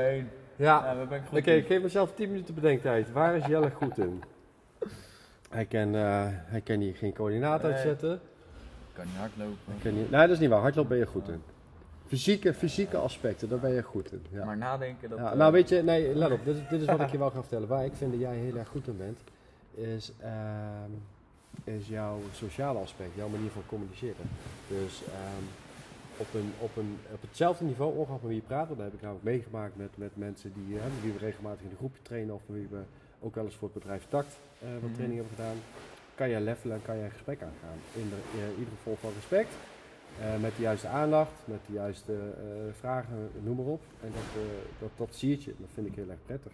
Ja, 0.61 0.85
Ja, 0.87 0.97
waar 0.97 1.07
ben 1.07 1.19
ik 1.19 1.25
goed 1.29 1.39
Oké, 1.39 1.51
in? 1.51 1.57
ik 1.59 1.67
geef 1.67 1.83
mezelf 1.83 2.13
10 2.15 2.29
minuten 2.29 2.55
bedenktijd. 2.55 3.13
Waar 3.13 3.37
is 3.37 3.47
Jelle 3.47 3.71
goed 3.71 3.99
in? 3.99 4.23
Hij 5.51 5.65
kan, 5.65 5.95
eh, 5.95 6.27
hij 6.29 6.61
kan 6.61 6.79
hier 6.81 6.95
geen 6.95 7.13
coördinaat 7.13 7.63
Nee. 7.63 7.73
uitzetten. 7.73 8.13
Ik 8.13 8.21
kan 8.93 9.05
niet 9.05 9.17
hardlopen. 9.17 9.57
Hij 9.65 9.77
kan 9.83 9.93
hier, 9.93 10.07
nee, 10.11 10.21
dat 10.21 10.31
is 10.31 10.39
niet 10.39 10.49
waar. 10.49 10.61
Hardlopen 10.61 10.91
ben 10.91 10.99
je 10.99 11.07
goed 11.07 11.29
in. 11.29 11.43
Fysieke, 12.07 12.55
fysieke 12.55 12.97
aspecten, 12.97 13.49
daar 13.49 13.59
ben 13.59 13.71
je 13.73 13.83
goed 13.83 14.13
in. 14.13 14.27
Ja. 14.31 14.45
Maar 14.45 14.57
nadenken, 14.57 15.09
dat... 15.11 15.19
Ja, 15.19 15.31
eh, 15.33 15.39
nou 15.39 15.53
weet 15.53 15.69
je, 15.69 15.83
nee, 15.83 16.15
let 16.15 16.31
op. 16.33 16.45
Dit, 16.45 16.57
is- 16.57 16.69
dit 16.69 16.81
is 16.81 16.87
wat 16.87 17.01
ik 17.01 17.11
je 17.11 17.19
wel 17.19 17.31
ga 17.31 17.41
vertellen. 17.41 17.69
Waar 17.69 17.85
ik 17.85 17.93
vind 17.95 18.11
dat 18.13 18.21
jij 18.21 18.37
heel 18.37 18.57
erg 18.57 18.69
goed 18.69 18.87
in 18.87 18.97
bent, 18.97 19.19
is, 19.75 20.13
ehm, 20.21 20.91
is 21.65 21.89
jouw 21.89 22.19
sociale 22.33 22.79
aspect, 22.79 23.11
jouw 23.15 23.29
manier 23.29 23.51
van 23.51 23.63
communiceren. 23.67 24.29
Dus 24.69 25.03
ehm, 25.07 25.45
op, 26.21 26.35
een, 26.35 26.53
op, 26.59 26.77
een, 26.77 26.99
op 27.13 27.21
hetzelfde 27.23 27.65
niveau, 27.65 27.97
ongeacht 27.97 28.21
met 28.23 28.31
wie 28.31 28.41
je 28.41 28.47
praat, 28.47 28.69
dat 28.69 28.79
heb 28.79 28.95
ik 28.95 29.01
namelijk 29.01 29.25
meegemaakt 29.25 29.77
met, 29.77 29.91
met 29.97 30.17
mensen 30.17 30.53
die, 30.55 30.77
eh, 30.77 30.85
met 30.85 31.03
wie 31.03 31.13
we 31.13 31.19
regelmatig 31.19 31.61
in 31.65 31.71
een 31.71 31.77
groepje 31.77 32.03
trainen 32.03 32.35
of 32.35 32.43
wie 32.47 32.67
we 32.71 32.81
ook 33.21 33.35
wel 33.35 33.45
eens 33.45 33.55
voor 33.55 33.69
het 33.73 33.79
bedrijf 33.79 34.07
Tact 34.09 34.33
eh, 34.59 34.69
wat 34.73 34.83
Mhm. 34.83 34.93
training 34.93 35.19
hebben 35.21 35.37
gedaan. 35.37 35.57
Kan 36.15 36.29
je 36.29 36.41
levelen 36.41 36.77
en 36.77 36.83
kan 36.83 36.97
je 36.97 37.05
een 37.05 37.11
gesprek 37.11 37.43
aangaan. 37.43 37.79
In, 37.95 38.09
de, 38.09 38.39
in 38.39 38.59
ieder 38.59 38.75
geval 38.77 38.97
van 39.01 39.11
respect. 39.15 39.53
eh, 40.21 40.37
met 40.41 40.57
de 40.57 40.63
juiste 40.63 40.87
aandacht, 40.89 41.33
met 41.45 41.59
de 41.67 41.73
juiste 41.73 42.13
eh, 42.13 42.73
vragen, 42.79 43.31
noem 43.43 43.57
maar 43.57 43.65
op. 43.67 43.81
En 44.03 44.11
dat, 44.13 44.43
eh, 44.43 44.49
dat, 44.81 44.91
dat 44.97 45.15
zie 45.17 45.31
je, 45.41 45.55
dat 45.59 45.69
vind 45.75 45.87
ik 45.87 45.95
heel 45.95 46.09
erg 46.11 46.19
prettig. 46.27 46.53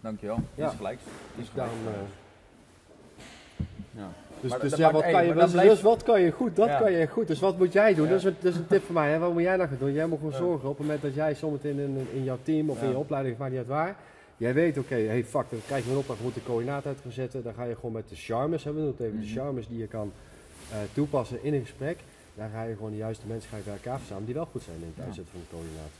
Dankjewel. 0.00 0.38
Ja. 0.54 0.68
Is 0.70 0.76
gelijk. 0.76 0.98
Dus 1.36 1.44
Is 1.44 1.50
gelijk. 1.50 1.70
dan, 1.84 1.92
eh, 1.92 2.00
ja. 3.96 4.08
Dus, 4.40 4.50
Maar 4.50 4.60
dus, 4.60 4.74
ja, 4.76 4.92
wat 4.92 5.02
kan 5.02 5.10
je, 5.10 5.16
maar 5.16 5.24
dus, 5.34 5.42
dan 5.42 5.50
blijft- 5.52 5.70
dus 5.70 5.82
wat 5.82 6.02
kan 6.02 6.20
je 6.20 6.30
goed? 6.30 6.56
Dat 6.56 6.68
Ja. 6.68 6.78
kan 6.78 6.92
je 6.92 7.06
goed. 7.06 7.26
Dus 7.26 7.40
wat 7.40 7.58
moet 7.58 7.72
jij 7.72 7.94
doen? 7.94 8.04
Ja. 8.04 8.10
Dat, 8.10 8.18
is 8.18 8.24
een, 8.24 8.36
dat 8.40 8.52
is 8.52 8.58
een 8.58 8.66
tip 8.66 8.84
voor 8.84 8.94
mij. 8.94 9.10
Hè? 9.10 9.18
Wat 9.18 9.32
moet 9.32 9.42
jij 9.42 9.56
nou 9.56 9.68
gaan 9.68 9.78
doen? 9.78 9.92
Jij 9.92 10.06
moet 10.06 10.18
gewoon 10.18 10.32
zorgen 10.32 10.68
op 10.68 10.78
het 10.78 10.86
moment 10.86 11.02
dat 11.02 11.14
jij 11.14 11.34
zometeen 11.34 11.78
in, 11.78 12.06
in 12.12 12.24
jouw 12.24 12.38
team 12.42 12.70
of 12.70 12.82
in 12.82 12.88
je 12.88 12.96
opleiding, 12.96 13.38
maakt 13.38 13.50
niet 13.50 13.58
uit 13.60 13.68
waar. 13.68 13.96
Jij 14.36 14.54
weet, 14.54 14.78
oké, 14.78 14.94
hey 14.94 15.24
fuck, 15.24 15.44
dan 15.50 15.60
krijg 15.66 15.84
je 15.84 15.90
een 15.90 15.96
opdracht, 15.96 16.20
moet 16.22 16.34
de 16.34 16.42
coördinaat 16.42 16.86
uit 16.86 16.98
gaan 17.02 17.12
zetten. 17.12 17.42
Dan 17.42 17.54
ga 17.54 17.64
je 17.64 17.74
gewoon 17.74 17.92
met 17.92 18.08
de 18.08 18.16
charmes, 18.16 18.64
hebben 18.64 18.82
we 18.82 18.88
het 18.90 19.00
even, 19.00 19.20
de 19.20 19.24
Mhm. 19.26 19.34
charmes 19.34 19.68
die 19.68 19.78
je 19.78 19.86
kan 19.86 20.12
eh, 20.70 20.76
toepassen 20.92 21.42
in 21.44 21.54
een 21.54 21.60
gesprek. 21.60 21.98
Daar 22.34 22.50
ga 22.54 22.62
je 22.62 22.74
gewoon 22.74 22.90
de 22.90 22.96
juiste 22.96 23.26
mensen 23.26 23.50
ga 23.50 23.56
je 23.56 23.62
bij 23.62 23.72
elkaar 23.72 23.96
verzamelen 23.98 24.26
die 24.26 24.34
wel 24.34 24.48
goed 24.52 24.62
zijn 24.62 24.76
in 24.76 24.86
het 24.86 24.96
Ja. 24.96 25.02
uitzetten 25.04 25.32
van 25.32 25.40
de 25.44 25.56
coördinaat. 25.56 25.94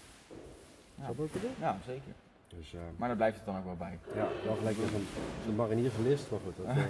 Ja. 1.01 1.07
Je 1.09 1.15
wat 1.17 1.27
ik 1.27 1.33
bedoel? 1.33 1.51
ja, 1.61 1.79
zeker. 1.87 2.13
Dus 2.59 2.75
eh, 2.75 2.81
Maar 2.97 3.09
daar 3.09 3.17
blijft 3.17 3.37
het 3.37 3.47
dan 3.47 3.57
ook 3.59 3.65
wel 3.65 3.77
bij. 3.87 3.99
ja, 4.15 4.27
wel 4.45 4.57
gelijk 4.57 4.77
als 4.83 4.93
een, 4.99 5.07
zo'n 5.45 5.55
marinierslist, 5.55 6.31
maar 6.31 6.41
goed. 6.45 6.57
Dat, 6.57 6.67
eh. 6.77 6.83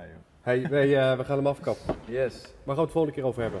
Ja, 0.00 0.04
joh. 0.06 0.16
hey, 0.40 0.68
wij, 0.68 1.10
eh, 1.10 1.16
we 1.16 1.24
gaan 1.24 1.36
hem 1.36 1.46
afkappen. 1.46 1.94
Yes. 2.04 2.42
Waar 2.42 2.50
gaan 2.64 2.74
we 2.74 2.80
het 2.80 2.90
volgende 2.90 3.16
keer 3.16 3.24
over 3.26 3.42
hebben? 3.42 3.60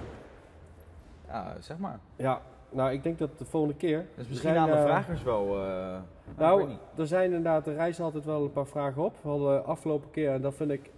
Ja, 1.26 1.56
zeg 1.60 1.78
maar. 1.78 1.98
Ja, 2.16 2.40
nou 2.70 2.92
ik 2.92 3.02
denk 3.02 3.18
dat 3.18 3.38
de 3.38 3.44
volgende 3.44 3.76
keer. 3.76 4.06
Dus 4.16 4.28
misschien 4.28 4.50
zijn, 4.50 4.60
aan 4.62 4.70
de 4.70 4.76
eh, 4.76 4.84
vragers 4.84 5.22
wel... 5.22 5.44
ik 5.44 6.38
Nou, 6.38 6.66
niet. 6.68 6.78
er 6.96 7.06
zijn 7.06 7.24
inderdaad, 7.24 7.66
er 7.66 7.74
reizen 7.74 8.04
altijd 8.04 8.24
wel 8.24 8.42
een 8.42 8.52
paar 8.52 8.66
vragen 8.66 9.02
op. 9.04 9.16
We 9.22 9.28
hadden 9.28 9.64
afgelopen 9.66 10.10
keer, 10.10 10.30
en 10.32 10.40
dat 10.42 10.54
vind 10.54 10.70
ik. 10.70 10.90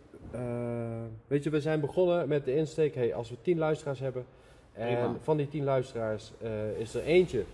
weet 1.27 1.45
je, 1.45 1.51
we 1.51 1.61
zijn 1.61 1.81
begonnen 1.81 2.29
met 2.29 2.45
de 2.45 2.55
insteek: 2.57 2.95
hey, 2.95 3.15
als 3.15 3.31
we 3.31 3.37
tien 3.43 3.59
luisteraars 3.59 4.01
hebben. 4.01 4.25
En 4.73 4.87
Prima. 4.97 5.15
van 5.21 5.37
die 5.37 5.49
tien 5.49 5.65
luisteraars 5.65 6.33
is 6.77 6.95
er 6.95 7.03
eentje 7.03 7.45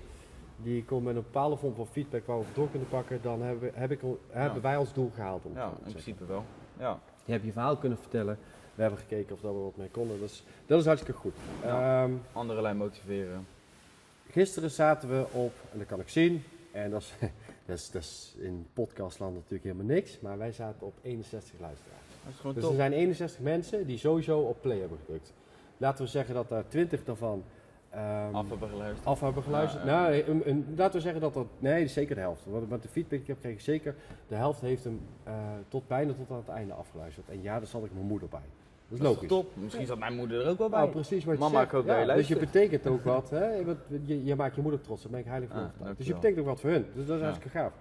die 0.62 0.84
komt 0.84 1.04
met 1.04 1.16
een 1.16 1.22
bepaalde 1.22 1.56
vorm 1.56 1.74
van 1.74 1.86
feedback 1.86 2.26
waar 2.26 2.38
we 2.38 2.44
op 2.48 2.54
door 2.54 2.70
kunnen 2.70 2.88
pakken. 2.88 3.18
Dan 3.22 3.42
hebben, 3.42 3.60
we, 3.60 3.78
heb 3.78 3.90
ik, 3.90 4.00
hebben 4.30 4.62
wij 4.62 4.76
ons 4.76 4.92
doel 4.92 5.10
gehaald. 5.14 5.44
Om 5.44 5.52
Ja, 5.54 5.62
in 5.64 5.70
zeggen. 5.70 5.90
principe 5.92 6.24
wel. 6.26 6.44
Ja. 6.78 6.98
Je 7.26 7.32
hebt 7.32 7.44
je 7.44 7.52
verhaal 7.52 7.76
kunnen 7.76 7.98
vertellen. 7.98 8.38
We 8.74 8.82
hebben 8.82 9.00
gekeken 9.00 9.34
of 9.34 9.40
dat 9.40 9.52
we 9.52 9.58
wat 9.58 9.76
mee 9.76 9.88
konden. 9.90 10.20
Dat 10.20 10.28
is, 10.28 10.44
dat 10.66 10.80
is 10.80 10.86
hartstikke 10.86 11.20
goed. 11.20 11.34
Ja. 11.62 12.02
Ehm, 12.02 12.12
Andere 12.32 12.62
lijn 12.62 12.76
motiveren. 12.76 13.46
Gisteren 14.30 14.70
zaten 14.70 15.08
we 15.08 15.26
op, 15.32 15.52
en 15.72 15.78
dat 15.78 15.86
kan 15.86 16.00
ik 16.00 16.08
zien, 16.08 16.42
en 16.72 16.90
dat 16.90 17.00
is, 17.00 17.12
dat 17.66 17.76
is, 17.76 17.90
dat 17.90 18.02
is 18.02 18.34
in 18.38 18.66
podcastland 18.72 19.34
natuurlijk 19.34 19.62
helemaal 19.64 19.86
niks, 19.94 20.20
maar 20.20 20.38
wij 20.38 20.52
zaten 20.52 20.86
op 20.86 20.94
61 21.02 21.60
luisteraars. 21.60 22.00
Dat 22.24 22.32
is 22.32 22.38
gewoon 22.38 22.54
Dus 22.54 22.62
top. 22.62 22.72
er 22.72 22.78
zijn 22.78 22.92
61 22.92 23.40
mensen 23.40 23.86
die 23.86 23.98
sowieso 23.98 24.38
op 24.40 24.62
play 24.62 24.78
hebben 24.78 24.98
gedrukt. 25.04 25.32
Laten 25.76 26.04
we 26.04 26.10
zeggen 26.10 26.34
dat 26.34 26.48
daar 26.48 26.68
20 26.68 27.04
daarvan 27.04 27.44
ehm, 27.96 28.34
Af 28.34 28.48
hebben 28.48 28.68
geluisterd. 28.68 29.06
af 29.06 29.20
hebben 29.20 29.42
geluisterd. 29.42 29.84
Ja. 29.84 30.08
Nou, 30.08 30.62
laten 30.76 30.94
we 30.94 31.00
zeggen 31.00 31.20
dat 31.20 31.34
dat, 31.34 31.46
nee, 31.58 31.86
zeker 31.86 32.14
de 32.14 32.20
helft. 32.20 32.42
Want 32.46 32.68
met 32.70 32.82
de 32.82 32.88
feedback 32.88 33.10
die 33.10 33.20
ik 33.20 33.26
heb 33.26 33.36
gekregen, 33.36 33.62
zeker 33.62 33.94
de 34.28 34.34
helft 34.34 34.60
heeft 34.60 34.84
hem 34.84 35.00
eh, 35.24 35.32
tot 35.68 35.88
bijna 35.88 36.12
tot 36.12 36.30
aan 36.30 36.36
het 36.36 36.48
einde 36.48 36.72
afgeluisterd. 36.74 37.28
En 37.28 37.42
ja, 37.42 37.58
daar 37.58 37.66
zat 37.68 37.84
ik 37.84 37.90
mijn 37.94 38.06
moeder 38.06 38.28
bij. 38.28 38.40
Dat 38.88 38.98
is 38.98 39.04
Dat 39.04 39.14
logisch. 39.14 39.28
top. 39.28 39.50
Misschien 39.56 39.86
zat 39.86 39.98
mijn 39.98 40.14
moeder 40.16 40.44
er 40.44 40.50
ook 40.50 40.58
wel 40.58 40.68
bij. 40.68 40.78
Nou, 40.78 40.90
precies 40.90 41.24
wat 41.24 41.34
je 41.34 41.40
Mama, 41.40 41.52
zegt. 41.54 41.64
ik 41.66 41.70
hoop 41.70 41.86
dat 41.86 41.98
je 41.98 42.04
Ja, 42.06 42.14
Dus 42.14 42.28
je 42.28 42.36
betekent 42.38 42.86
ook 42.86 43.02
wat. 43.14 43.30
Hè? 43.30 43.54
Je, 43.54 43.76
je, 44.04 44.24
je 44.24 44.34
maakt 44.36 44.54
je 44.54 44.62
moeder 44.62 44.80
trots, 44.80 45.02
daar 45.02 45.10
ben 45.10 45.20
ik 45.20 45.26
heilig 45.26 45.48
van 45.50 45.58
Ah. 45.58 45.96
Dus 45.96 46.06
je 46.06 46.12
betekent 46.14 46.40
ook 46.40 46.46
wat 46.46 46.60
voor 46.60 46.70
hun. 46.70 46.86
Dus 46.94 47.06
dat 47.06 47.16
is 47.16 47.22
hartstikke 47.22 47.58
gaaf. 47.58 47.72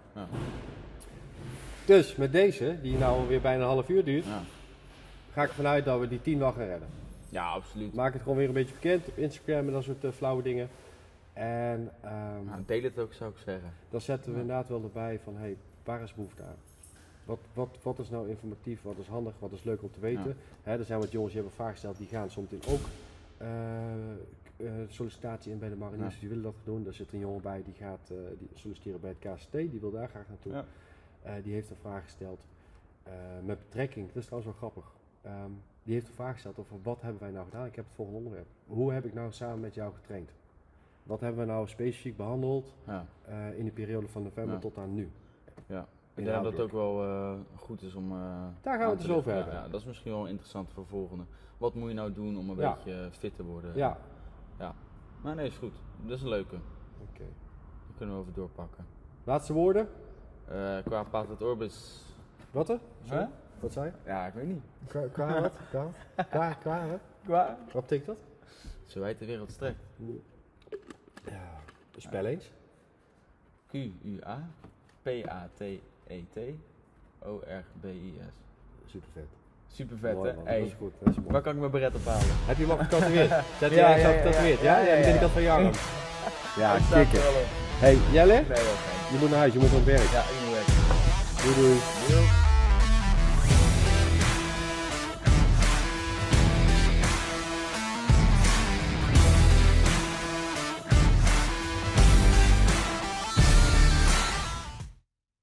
Dus 1.86 2.16
met 2.16 2.32
deze, 2.32 2.76
die 2.82 2.98
nou 2.98 3.28
weer 3.28 3.42
bijna 3.42 3.62
een 3.64 3.70
half 3.70 3.90
uur 3.90 4.04
duurt, 4.04 4.26
Ja. 4.26 4.42
ga 5.34 5.44
ik 5.44 5.50
ervan 5.50 5.66
uit 5.68 5.86
dat 5.86 6.00
we 6.00 6.08
die 6.08 6.22
10 6.22 6.40
wel 6.40 6.52
gaan 6.52 6.66
redden. 6.66 6.88
Ja, 7.36 7.48
absoluut. 7.50 7.94
Maak 7.94 8.14
het 8.14 8.22
gewoon 8.22 8.38
weer 8.38 8.48
een 8.48 8.54
beetje 8.54 8.74
bekend 8.74 9.08
op 9.08 9.18
Instagram 9.18 9.68
en 9.68 9.74
dat 9.74 9.84
soort 9.84 10.04
eh, 10.04 10.12
flauwe 10.12 10.44
dingen. 10.44 10.70
En 11.34 11.92
ehm, 12.02 12.46
Nou, 12.46 12.62
deel 12.66 12.82
het 12.84 13.00
ook, 13.00 13.14
zou 13.14 13.32
ik 13.32 13.38
zeggen. 13.38 13.74
dan 13.90 14.02
zetten 14.02 14.30
we 14.32 14.36
Ja. 14.36 14.42
inderdaad 14.42 14.70
wel 14.70 14.84
erbij 14.84 15.20
van, 15.24 15.38
hey, 15.38 15.58
waar 15.84 16.02
is 16.02 16.14
behoefte 16.14 16.44
aan? 16.44 16.56
Wat, 17.26 17.40
wat, 17.54 17.78
wat 17.82 18.00
is 18.00 18.10
nou 18.10 18.30
informatief, 18.30 18.82
wat 18.82 18.98
is 18.98 19.08
handig, 19.08 19.34
wat 19.40 19.52
is 19.52 19.64
leuk 19.64 19.82
om 19.84 19.92
te 19.92 20.00
weten? 20.00 20.36
Hè, 20.64 20.78
er 20.78 20.86
zijn 20.86 21.00
wat 21.00 21.12
jongens 21.12 21.32
die 21.34 21.42
hebben 21.42 21.56
vragen 21.58 21.74
gesteld, 21.74 21.98
die 21.98 22.08
gaan 22.08 22.30
soms 22.30 22.50
ook 22.54 22.80
eh, 23.38 23.48
eh, 24.58 24.72
sollicitatie 24.88 25.52
in 25.52 25.60
bij 25.60 25.70
de 25.70 25.76
mariniers, 25.76 26.14
Ja. 26.14 26.20
die 26.20 26.30
willen 26.30 26.44
dat 26.44 26.56
doen. 26.64 26.84
Daar 26.84 26.94
zit 26.94 27.14
een 27.14 27.20
jongen 27.20 27.42
bij 27.42 27.62
die 27.66 27.74
gaat 27.74 28.08
die 28.40 28.50
solliciteren 28.54 29.00
bij 29.02 29.16
het 29.20 29.34
KST, 29.36 29.52
die 29.52 29.80
wil 29.80 29.92
daar 29.92 30.10
graag 30.10 30.28
naartoe. 30.28 30.52
Ja. 30.54 30.66
Die 31.44 31.54
heeft 31.54 31.70
een 31.70 31.76
vraag 31.82 32.04
gesteld 32.04 32.40
met 33.44 33.60
betrekking, 33.60 34.08
dat 34.08 34.16
is 34.16 34.26
trouwens 34.26 34.52
wel 34.60 34.70
grappig. 34.70 34.92
Ehm, 35.22 35.52
die 35.86 35.94
heeft 35.94 36.08
een 36.08 36.14
vraag 36.14 36.34
gesteld 36.34 36.60
over 36.60 36.76
wat 36.84 37.02
hebben 37.02 37.22
wij 37.22 37.32
nou 37.32 37.46
gedaan? 37.46 37.66
Ik 37.66 37.76
heb 37.76 37.86
het 37.86 37.94
volgende 37.96 38.18
onderwerp. 38.20 38.48
Hoe 38.68 38.94
heb 38.94 39.06
ik 39.06 39.14
nou 39.14 39.32
samen 39.32 39.60
met 39.60 39.74
jou 39.76 39.94
getraind? 39.94 40.32
Wat 41.04 41.20
hebben 41.20 41.46
we 41.46 41.52
nou 41.52 41.68
specifiek 41.68 42.18
behandeld 42.18 42.74
Ja. 42.86 43.06
eh, 43.26 43.58
in 43.58 43.66
de 43.66 43.72
periode 43.72 44.08
van 44.08 44.24
november 44.24 44.54
Ja. 44.54 44.60
tot 44.60 44.78
aan 44.78 44.94
nu? 44.94 45.12
Ja. 45.68 45.88
Ik 46.14 46.26
denk 46.26 46.44
dat 46.44 46.52
het 46.52 46.62
ook 46.62 46.72
wel 46.72 47.04
eh, 47.04 47.34
goed 47.56 47.82
is 47.82 47.96
om. 47.96 48.12
eh, 48.12 48.18
Daar 48.62 48.78
gaan 48.78 48.86
we 48.90 48.96
het 48.96 49.02
dus 49.02 49.10
over 49.16 49.34
hebben. 49.34 49.54
Ja, 49.54 49.62
ja, 49.64 49.68
dat 49.70 49.80
is 49.80 49.86
misschien 49.86 50.12
wel 50.12 50.28
interessant 50.28 50.70
voor 50.74 50.86
volgende. 50.86 51.24
Wat 51.58 51.74
moet 51.76 51.90
je 51.90 51.96
nou 51.96 52.14
doen 52.14 52.38
om 52.38 52.50
een 52.50 52.58
Ja. 52.58 52.74
beetje 52.76 53.10
fit 53.12 53.36
te 53.36 53.44
worden? 53.44 53.76
Ja, 53.76 53.98
Maar 55.22 55.36
nee, 55.36 55.48
is 55.48 55.58
goed. 55.58 55.74
Dat 56.02 56.18
is 56.18 56.22
een 56.24 56.30
leuke. 56.30 56.56
oké. 57.02 57.24
Daar 57.88 57.98
kunnen 57.98 58.16
we 58.16 58.22
over 58.22 58.34
doorpakken. 58.34 58.86
Laatste 59.24 59.54
woorden? 59.54 59.88
Eh, 60.48 60.78
qua 60.86 61.04
Patent 61.04 61.42
Orbis. 61.42 62.04
Wat 62.52 62.70
er? 62.70 62.80
Sorry? 63.04 63.22
Hè? 63.22 63.28
Wat 63.60 63.74
zei 63.74 63.86
je? 63.86 63.92
Ja, 64.12 64.26
ik 64.28 64.34
weet 64.34 64.46
niet. 64.48 64.62
Qua, 64.88 65.02
qua 65.12 65.42
wat? 65.42 65.54
Qua? 65.70 65.86
Qua, 66.30 66.54
qua 66.54 66.88
wat? 66.88 67.00
Qua? 67.26 67.58
Wat 67.72 67.82
betekent 67.82 68.08
dat? 68.08 68.18
Zo 68.86 69.00
wijd 69.00 69.20
de 69.20 69.26
wereld 69.26 69.52
strekt. 69.52 69.80
Ja, 71.26 71.42
spel 71.98 72.26
eens. 72.26 72.52
Q-U-A 73.72 74.40
P-A-T-E-T 75.02 76.38
O-R-B-I-S. 77.20 78.36
Super 78.92 79.10
vet. 79.14 79.24
Super 79.68 79.98
vet, 79.98 80.16
hè? 80.22 80.32
Hey, 80.44 80.60
Dat 80.60 80.68
is 80.68 80.74
goed. 80.78 80.94
Dat 81.00 81.10
is 81.10 81.16
mooi. 81.16 81.32
waar 81.32 81.42
kan 81.42 81.54
ik 81.54 81.60
mijn 81.60 81.72
beret 81.72 81.96
ophalen? 81.96 82.26
Heb 82.30 82.58
je 82.58 82.62
hem 82.66 82.72
al 82.72 82.78
getatoeëerd? 82.78 83.30
Zet 83.60 83.70
je 83.72 83.76
Ja, 83.76 83.96
ergens 83.96 84.04
ja, 84.16 84.22
getatoeëerd? 84.22 84.60
ja, 84.60 84.78
Ja, 84.80 84.86
ja, 84.86 84.96
ja, 85.08 85.14
ja. 85.22 85.28
van 85.30 85.48
arm. 85.48 85.72
Ja, 86.58 86.78
kikken. 86.92 87.20
er 87.20 87.30
op. 87.30 87.46
Hey, 87.80 87.98
Jelle, 88.12 88.34
Nee, 88.34 88.58
je 89.12 89.18
moet 89.20 89.30
naar 89.30 89.40
huis, 89.40 89.54
je 89.54 89.60
moet 89.60 89.70
aan 89.70 89.76
het 89.76 89.86
werk. 89.86 90.10
Ja, 90.12 90.22
ik 90.22 90.40
moet 90.46 90.54
weg. 90.54 90.68
Doei 91.44 91.56
doei. 91.56 91.78
Doei. 92.10 92.45